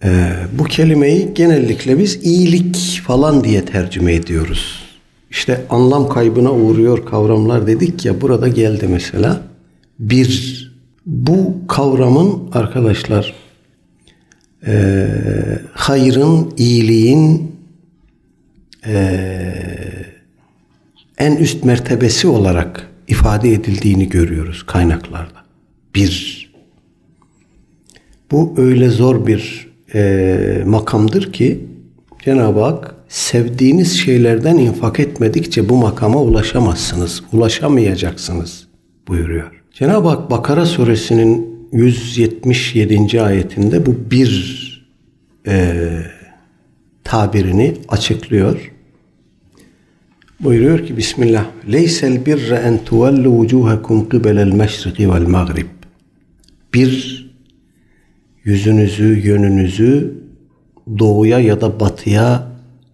Ee, 0.04 0.32
bu 0.58 0.64
kelimeyi 0.64 1.34
genellikle 1.34 1.98
biz 1.98 2.16
iyilik 2.22 3.02
falan 3.06 3.44
diye 3.44 3.64
tercüme 3.64 4.14
ediyoruz. 4.14 4.84
İşte 5.30 5.64
anlam 5.70 6.08
kaybına 6.08 6.52
uğruyor 6.52 7.06
kavramlar 7.06 7.66
dedik 7.66 8.04
ya 8.04 8.20
burada 8.20 8.48
geldi 8.48 8.86
mesela. 8.88 9.40
Bir. 9.98 10.64
Bu 11.06 11.54
kavramın 11.68 12.50
arkadaşlar 12.52 13.34
e, 14.66 15.08
hayrın, 15.72 16.54
iyiliğin 16.56 17.52
e, 18.86 19.24
en 21.18 21.36
üst 21.36 21.64
mertebesi 21.64 22.28
olarak 22.28 22.88
ifade 23.08 23.52
edildiğini 23.52 24.08
görüyoruz 24.08 24.62
kaynaklarda. 24.66 25.43
Bir. 25.94 26.44
Bu 28.30 28.54
öyle 28.56 28.88
zor 28.88 29.26
bir 29.26 29.68
e, 29.94 30.62
makamdır 30.66 31.32
ki 31.32 31.60
Cenab-ı 32.24 32.60
Hak 32.60 32.94
sevdiğiniz 33.08 34.00
şeylerden 34.00 34.58
infak 34.58 35.00
etmedikçe 35.00 35.68
bu 35.68 35.76
makama 35.76 36.22
ulaşamazsınız, 36.22 37.22
ulaşamayacaksınız 37.32 38.66
buyuruyor. 39.08 39.62
Cenab-ı 39.72 40.08
Hak 40.08 40.30
Bakara 40.30 40.66
suresinin 40.66 41.54
177. 41.72 43.22
ayetinde 43.22 43.86
bu 43.86 43.96
bir 44.10 44.64
e, 45.46 45.74
tabirini 47.04 47.74
açıklıyor. 47.88 48.72
Buyuruyor 50.40 50.86
ki 50.86 50.96
Bismillah. 50.96 51.44
Leysel 51.72 52.26
birre 52.26 52.54
en 52.54 52.84
tuvellu 52.84 53.28
vucuhakum 53.28 54.08
kıbelel 54.08 54.52
meşriki 54.52 55.10
vel 55.10 55.26
mağrib. 55.26 55.73
Bir 56.74 57.24
yüzünüzü, 58.44 59.20
yönünüzü 59.28 60.14
doğuya 60.98 61.40
ya 61.40 61.60
da 61.60 61.80
batıya 61.80 62.48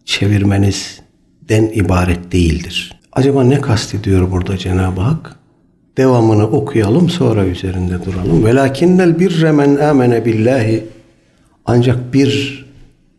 çevirmenizden 0.04 1.70
ibaret 1.74 2.32
değildir. 2.32 3.00
Acaba 3.12 3.44
ne 3.44 3.60
kastediyor 3.60 4.30
burada 4.30 4.58
Cenab-ı 4.58 5.00
Hak? 5.00 5.36
Devamını 5.96 6.46
okuyalım 6.46 7.10
sonra 7.10 7.46
üzerinde 7.46 8.04
duralım. 8.04 8.44
Velakinnel 8.44 9.18
birre 9.18 9.52
men 9.52 9.76
amene 9.76 10.24
billahi 10.24 10.84
ancak 11.64 12.14
bir 12.14 12.60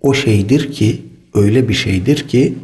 o 0.02 0.14
şeydir 0.14 0.72
ki 0.72 1.02
öyle 1.34 1.70
bir 1.70 1.74
şeydir 1.74 2.28
ki 2.28 2.58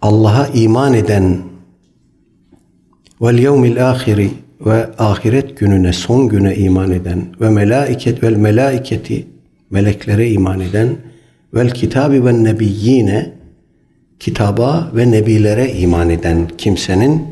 Allah'a 0.00 0.46
iman 0.46 0.94
eden 0.94 1.38
vel 3.20 3.38
yevmil 3.38 3.90
ahiri 3.90 4.30
ve 4.66 4.86
ahiret 4.98 5.58
gününe 5.58 5.92
son 5.92 6.28
güne 6.28 6.56
iman 6.56 6.92
eden 6.92 7.24
ve 7.40 7.50
melaiket 7.50 8.22
vel 8.22 8.36
melaiketi 8.36 9.26
meleklere 9.70 10.30
iman 10.30 10.60
eden 10.60 10.88
vel 11.54 11.70
kitabi 11.70 12.24
ve 12.24 12.44
nebiyyine 12.44 13.32
kitaba 14.20 14.90
ve 14.94 15.10
nebilere 15.10 15.72
iman 15.72 16.10
eden 16.10 16.48
kimsenin 16.58 17.22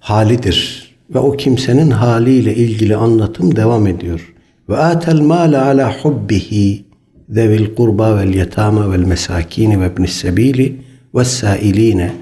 halidir. 0.00 0.88
Ve 1.14 1.18
o 1.18 1.36
kimsenin 1.36 1.90
haliyle 1.90 2.54
ilgili 2.54 2.96
anlatım 2.96 3.56
devam 3.56 3.86
ediyor. 3.86 4.34
Ve 4.68 4.76
atel 4.76 5.20
mâle 5.20 5.58
ala 5.58 5.94
hubbihi 6.02 6.84
zevil 7.28 7.74
kurba 7.74 8.16
vel 8.16 8.34
yetama 8.34 8.92
vel 8.92 9.04
mesakini 9.04 9.80
ve 9.80 9.86
ibnis 9.86 10.12
sebili 10.12 10.76
ve 11.14 11.24
sailine 11.24 12.12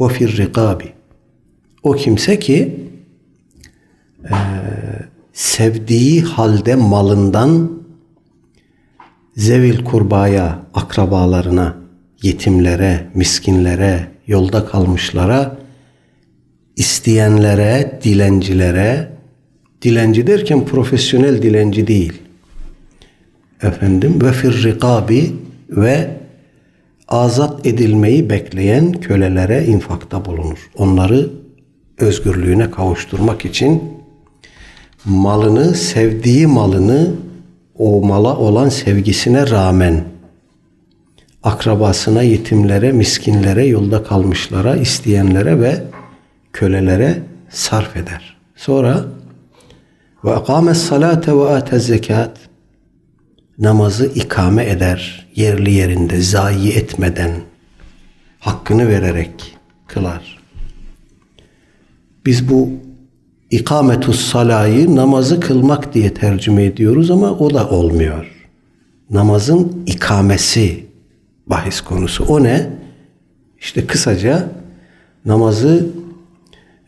ve 0.00 0.08
fir 0.08 0.36
rikabi. 0.36 0.84
O 1.82 1.92
kimse 1.92 2.38
ki 2.38 2.83
e, 4.30 4.34
sevdiği 5.32 6.22
halde 6.22 6.74
malından 6.74 7.70
zevil 9.36 9.84
kurbaya, 9.84 10.58
akrabalarına, 10.74 11.76
yetimlere, 12.22 13.06
miskinlere, 13.14 14.06
yolda 14.26 14.66
kalmışlara, 14.66 15.56
isteyenlere, 16.76 18.00
dilencilere, 18.04 19.12
dilenci 19.82 20.26
derken 20.26 20.64
profesyonel 20.64 21.42
dilenci 21.42 21.86
değil. 21.86 22.12
Efendim 23.62 24.18
ve 24.22 24.32
fir 24.32 24.64
rikabi 24.64 25.32
ve 25.68 26.10
azat 27.08 27.66
edilmeyi 27.66 28.30
bekleyen 28.30 28.92
kölelere 28.92 29.64
infakta 29.64 30.24
bulunur. 30.24 30.70
Onları 30.76 31.30
özgürlüğüne 31.98 32.70
kavuşturmak 32.70 33.44
için 33.44 33.82
malını, 35.04 35.74
sevdiği 35.74 36.46
malını 36.46 37.10
o 37.78 38.06
mala 38.06 38.36
olan 38.36 38.68
sevgisine 38.68 39.50
rağmen 39.50 40.04
akrabasına, 41.42 42.22
yetimlere, 42.22 42.92
miskinlere, 42.92 43.66
yolda 43.66 44.02
kalmışlara, 44.02 44.76
isteyenlere 44.76 45.60
ve 45.60 45.82
kölelere 46.52 47.22
sarf 47.50 47.96
eder. 47.96 48.36
Sonra 48.56 49.04
ve 50.24 50.34
akames 50.34 50.78
salate 50.78 51.36
ve 51.36 51.48
atez 51.48 51.86
zekat 51.86 52.38
namazı 53.58 54.06
ikame 54.06 54.64
eder 54.64 55.26
yerli 55.36 55.72
yerinde 55.72 56.20
zayi 56.20 56.72
etmeden 56.72 57.30
hakkını 58.40 58.88
vererek 58.88 59.56
kılar. 59.86 60.38
Biz 62.26 62.48
bu 62.48 62.70
ikametus 63.54 64.20
salayı 64.20 64.96
namazı 64.96 65.40
kılmak 65.40 65.94
diye 65.94 66.14
tercüme 66.14 66.64
ediyoruz 66.64 67.10
ama 67.10 67.32
o 67.32 67.54
da 67.54 67.70
olmuyor. 67.70 68.26
Namazın 69.10 69.82
ikamesi 69.86 70.86
bahis 71.46 71.80
konusu. 71.80 72.24
O 72.24 72.42
ne? 72.42 72.70
İşte 73.60 73.86
kısaca 73.86 74.48
namazı 75.24 75.86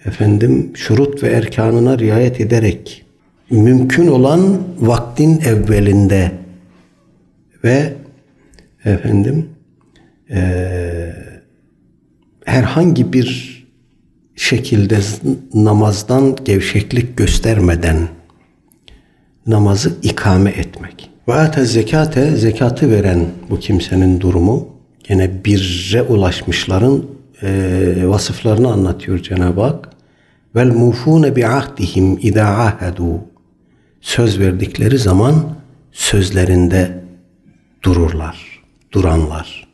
efendim 0.04 0.70
şurut 0.74 1.22
ve 1.22 1.28
erkanına 1.28 1.98
riayet 1.98 2.40
ederek 2.40 3.04
mümkün 3.50 4.06
olan 4.06 4.58
vaktin 4.78 5.40
evvelinde 5.40 6.32
ve 7.64 7.94
efendim 8.84 9.48
e, 10.30 10.42
herhangi 12.44 13.12
bir 13.12 13.55
şekilde 14.36 14.98
namazdan 15.54 16.36
gevşeklik 16.44 17.16
göstermeden 17.16 18.08
namazı 19.46 19.92
ikame 20.02 20.50
etmek. 20.50 21.10
Ve 21.28 21.34
ate 21.34 21.64
zekate, 21.64 22.36
zekatı 22.36 22.90
veren 22.90 23.26
bu 23.50 23.58
kimsenin 23.60 24.20
durumu 24.20 24.68
yine 25.08 25.44
birre 25.44 26.02
ulaşmışların 26.02 27.04
e, 27.42 27.48
vasıflarını 28.04 28.72
anlatıyor 28.72 29.18
Cenab-ı 29.18 29.60
Hak. 29.60 29.88
Vel 30.54 30.72
mufune 30.72 31.36
bi 31.36 31.46
ahdihim 31.46 32.18
idâ 32.20 32.46
ahedû. 32.46 33.18
Söz 34.00 34.40
verdikleri 34.40 34.98
zaman 34.98 35.34
sözlerinde 35.92 37.04
dururlar, 37.82 38.62
duranlar. 38.92 39.66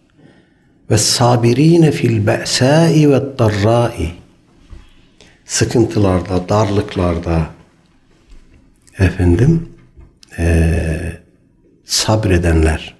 Ve 0.90 0.98
sabirine 0.98 1.90
fil 1.90 2.26
be'sâi 2.26 3.10
ve 3.10 3.38
darrâi. 3.38 4.21
Sıkıntılarda, 5.52 6.48
darlıklarda 6.48 7.46
efendim 8.98 9.68
ee, 10.38 11.12
sabredenler. 11.84 12.94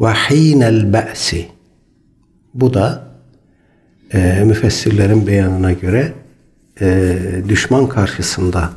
Ve 0.00 0.08
hînel 0.08 0.92
be'si. 0.92 1.48
Bu 2.54 2.74
da 2.74 3.08
e, 4.12 4.42
müfessirlerin 4.44 5.26
beyanına 5.26 5.72
göre 5.72 6.12
e, 6.80 7.18
düşman 7.48 7.88
karşısında 7.88 8.72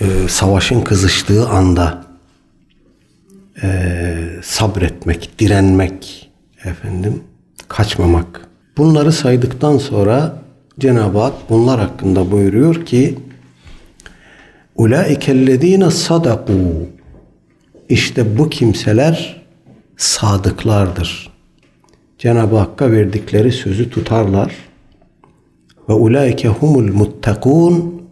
e, 0.00 0.28
savaşın 0.28 0.80
kızıştığı 0.80 1.48
anda 1.48 2.06
e, 3.62 4.28
sabretmek, 4.42 5.38
direnmek, 5.38 6.30
efendim 6.64 7.24
kaçmamak. 7.68 8.51
Bunları 8.76 9.12
saydıktan 9.12 9.78
sonra 9.78 10.42
Cenab-ı 10.78 11.18
Hak 11.18 11.34
bunlar 11.50 11.80
hakkında 11.80 12.30
buyuruyor 12.30 12.86
ki 12.86 13.18
Ulaikellezine 14.76 15.90
sadaku 15.90 16.88
işte 17.88 18.38
bu 18.38 18.48
kimseler 18.50 19.42
sadıklardır. 19.96 21.32
Cenab-ı 22.18 22.56
Hakk'a 22.56 22.92
verdikleri 22.92 23.52
sözü 23.52 23.90
tutarlar. 23.90 24.54
Ve 25.88 25.92
ulaike 25.92 26.48
humul 26.48 26.92
muttakun 26.92 28.02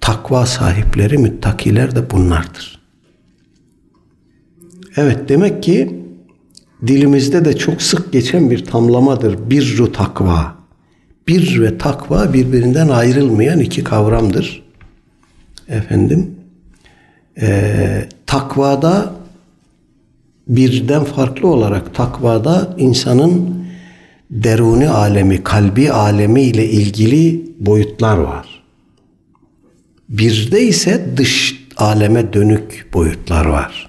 takva 0.00 0.46
sahipleri, 0.46 1.18
müttakiler 1.18 1.96
de 1.96 2.10
bunlardır. 2.10 2.80
Evet 4.96 5.28
demek 5.28 5.62
ki 5.62 6.07
dilimizde 6.86 7.44
de 7.44 7.56
çok 7.56 7.82
sık 7.82 8.12
geçen 8.12 8.50
bir 8.50 8.64
tamlamadır. 8.64 9.50
Birru 9.50 9.92
takva. 9.92 10.54
Bir 11.28 11.62
ve 11.62 11.78
takva 11.78 12.32
birbirinden 12.32 12.88
ayrılmayan 12.88 13.60
iki 13.60 13.84
kavramdır. 13.84 14.62
Efendim, 15.68 16.34
e, 17.40 18.08
takvada 18.26 19.14
birden 20.48 21.04
farklı 21.04 21.48
olarak 21.48 21.94
takvada 21.94 22.74
insanın 22.78 23.64
deruni 24.30 24.88
alemi, 24.88 25.42
kalbi 25.42 25.92
alemi 25.92 26.42
ile 26.42 26.70
ilgili 26.70 27.52
boyutlar 27.58 28.16
var. 28.16 28.62
Birde 30.08 30.62
ise 30.62 31.06
dış 31.16 31.66
aleme 31.76 32.32
dönük 32.32 32.86
boyutlar 32.94 33.46
var. 33.46 33.87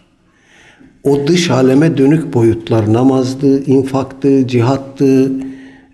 O 1.03 1.27
dış 1.27 1.49
aleme 1.49 1.97
dönük 1.97 2.33
boyutlar 2.33 2.93
namazdı, 2.93 3.65
infaktı, 3.65 4.47
cihattı, 4.47 5.31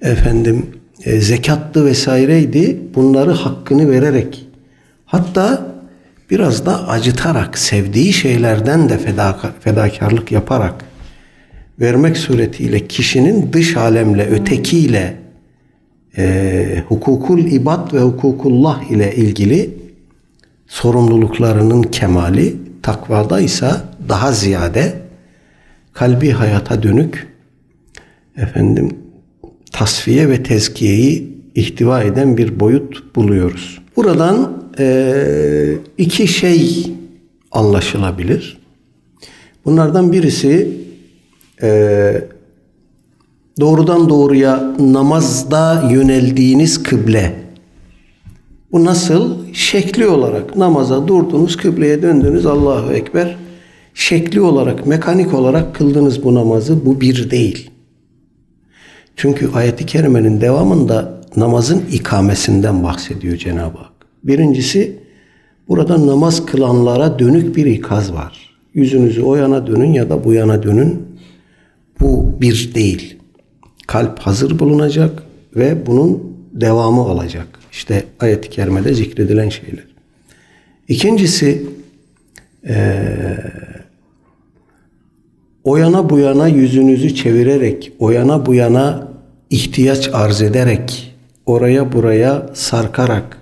efendim 0.01 0.65
e, 1.03 1.19
zekattı 1.19 1.85
vesaireydi. 1.85 2.79
Bunları 2.95 3.31
hakkını 3.31 3.91
vererek 3.91 4.47
hatta 5.05 5.75
biraz 6.29 6.65
da 6.65 6.87
acıtarak 6.87 7.57
sevdiği 7.57 8.13
şeylerden 8.13 8.89
de 8.89 8.97
fedaka, 8.97 9.51
fedakarlık 9.59 10.31
yaparak 10.31 10.85
vermek 11.79 12.17
suretiyle 12.17 12.87
kişinin 12.87 13.53
dış 13.53 13.77
alemle 13.77 14.27
ötekiyle 14.27 15.17
e, 16.17 16.83
hukukul 16.87 17.39
ibad 17.39 17.93
ve 17.93 17.99
hukukullah 17.99 18.91
ile 18.91 19.15
ilgili 19.15 19.69
sorumluluklarının 20.67 21.83
kemali, 21.83 22.55
takvada 22.85 23.39
ise 23.39 23.71
daha 24.09 24.31
ziyade 24.31 24.93
kalbi 25.93 26.29
hayata 26.31 26.83
dönük 26.83 27.27
efendim 28.37 28.97
tasfiye 29.71 30.29
ve 30.29 30.43
tezkiyeyi 30.43 31.37
ihtiva 31.55 32.01
eden 32.03 32.37
bir 32.37 32.59
boyut 32.59 33.15
buluyoruz. 33.15 33.81
Buradan 33.95 34.63
e, 34.79 35.77
iki 35.97 36.27
şey 36.27 36.91
anlaşılabilir. 37.51 38.57
Bunlardan 39.65 40.11
birisi 40.11 40.77
e, 41.61 42.21
doğrudan 43.59 44.09
doğruya 44.09 44.73
namazda 44.79 45.89
yöneldiğiniz 45.91 46.83
kıble. 46.83 47.44
Bu 48.75 48.85
nasıl? 48.85 49.53
Şekli 49.53 50.07
olarak 50.07 50.55
namaza 50.55 51.07
durdunuz, 51.07 51.57
kıbleye 51.57 52.01
döndünüz, 52.01 52.45
Allahu 52.45 52.93
Ekber. 52.93 53.35
Şekli 53.93 54.41
olarak, 54.41 54.87
mekanik 54.87 55.33
olarak 55.33 55.75
kıldınız 55.75 56.23
bu 56.23 56.35
namazı. 56.35 56.85
Bu 56.85 57.01
bir 57.01 57.31
değil. 57.31 57.69
Çünkü 59.15 59.51
ayeti 59.53 59.85
kerimenin 59.85 60.41
devamında 60.41 61.21
namazın 61.35 61.83
ikamesinden 61.91 62.83
bahsediyor 62.83 63.37
Cenab-ı 63.37 63.77
Hak. 63.77 63.91
Birincisi 64.23 64.99
burada 65.67 66.07
namaz 66.07 66.45
kılanlara 66.45 67.19
dönük 67.19 67.55
bir 67.55 67.65
ikaz 67.65 68.13
var. 68.13 68.57
Yüzünüzü 68.73 69.21
o 69.21 69.35
yana 69.35 69.67
dönün 69.67 69.93
ya 69.93 70.09
da 70.09 70.23
bu 70.23 70.33
yana 70.33 70.63
dönün. 70.63 71.07
Bu 71.99 72.35
bir 72.41 72.71
değil. 72.75 73.17
Kalp 73.87 74.19
hazır 74.19 74.59
bulunacak 74.59 75.23
ve 75.55 75.85
bunun 75.85 76.23
devamı 76.53 77.01
olacak. 77.01 77.64
İşte 77.75 78.05
ayet-i 78.19 78.49
kerimede 78.49 78.93
zikredilen 78.93 79.49
şeyler. 79.49 79.85
İkincisi 80.87 81.65
o 85.63 85.77
yana 85.77 86.09
bu 86.09 86.19
yana 86.19 86.47
yüzünüzü 86.47 87.15
çevirerek, 87.15 87.91
o 87.99 88.11
yana 88.11 88.45
bu 88.45 88.53
yana 88.53 89.07
ihtiyaç 89.49 90.09
arz 90.13 90.41
ederek, 90.41 91.15
oraya 91.45 91.91
buraya 91.91 92.49
sarkarak, 92.53 93.37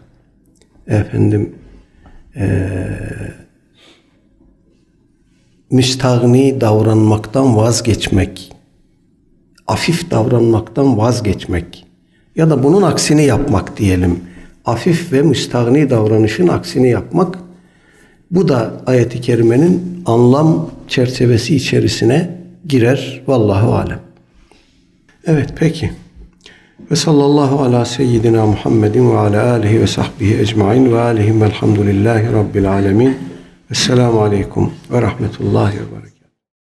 efendim, 0.88 1.56
eee 2.36 3.34
müstahni 5.72 6.62
davranmaktan 6.62 7.58
vazgeçmek, 7.58 8.52
afif 9.68 10.12
davranmaktan 10.12 10.98
vazgeçmek 10.98 11.83
ya 12.36 12.50
da 12.50 12.64
bunun 12.64 12.82
aksini 12.82 13.26
yapmak 13.26 13.78
diyelim. 13.78 14.20
Afif 14.66 15.14
ve 15.14 15.22
müstahni 15.22 15.90
davranışın 15.90 16.48
aksini 16.48 16.90
yapmak 16.90 17.40
bu 18.32 18.48
da 18.48 18.74
ayet-i 18.86 19.22
kerimenin 19.22 20.04
anlam 20.06 20.70
çerçevesi 20.88 21.56
içerisine 21.56 22.38
girer. 22.68 23.22
Vallahu 23.28 23.76
alem. 23.76 24.00
Evet 25.26 25.50
peki. 25.56 25.92
Ve 26.92 26.96
sallallahu 26.96 27.60
ala 27.60 27.86
seyyidina 27.86 28.46
Muhammedin 28.46 29.12
ve 29.12 29.18
ala 29.18 29.52
alihi 29.52 29.82
ve 29.82 29.88
sahbihi 29.88 30.40
ecmain 30.40 30.94
ve 30.94 31.00
alihim 31.00 31.42
velhamdülillahi 31.42 32.34
rabbil 32.34 32.72
alemin. 32.72 33.18
Esselamu 33.72 34.22
aleyküm 34.22 34.70
ve 34.92 35.02
rahmetullahi 35.02 35.76
ve 35.76 35.80
berekatuhu. 35.80 36.13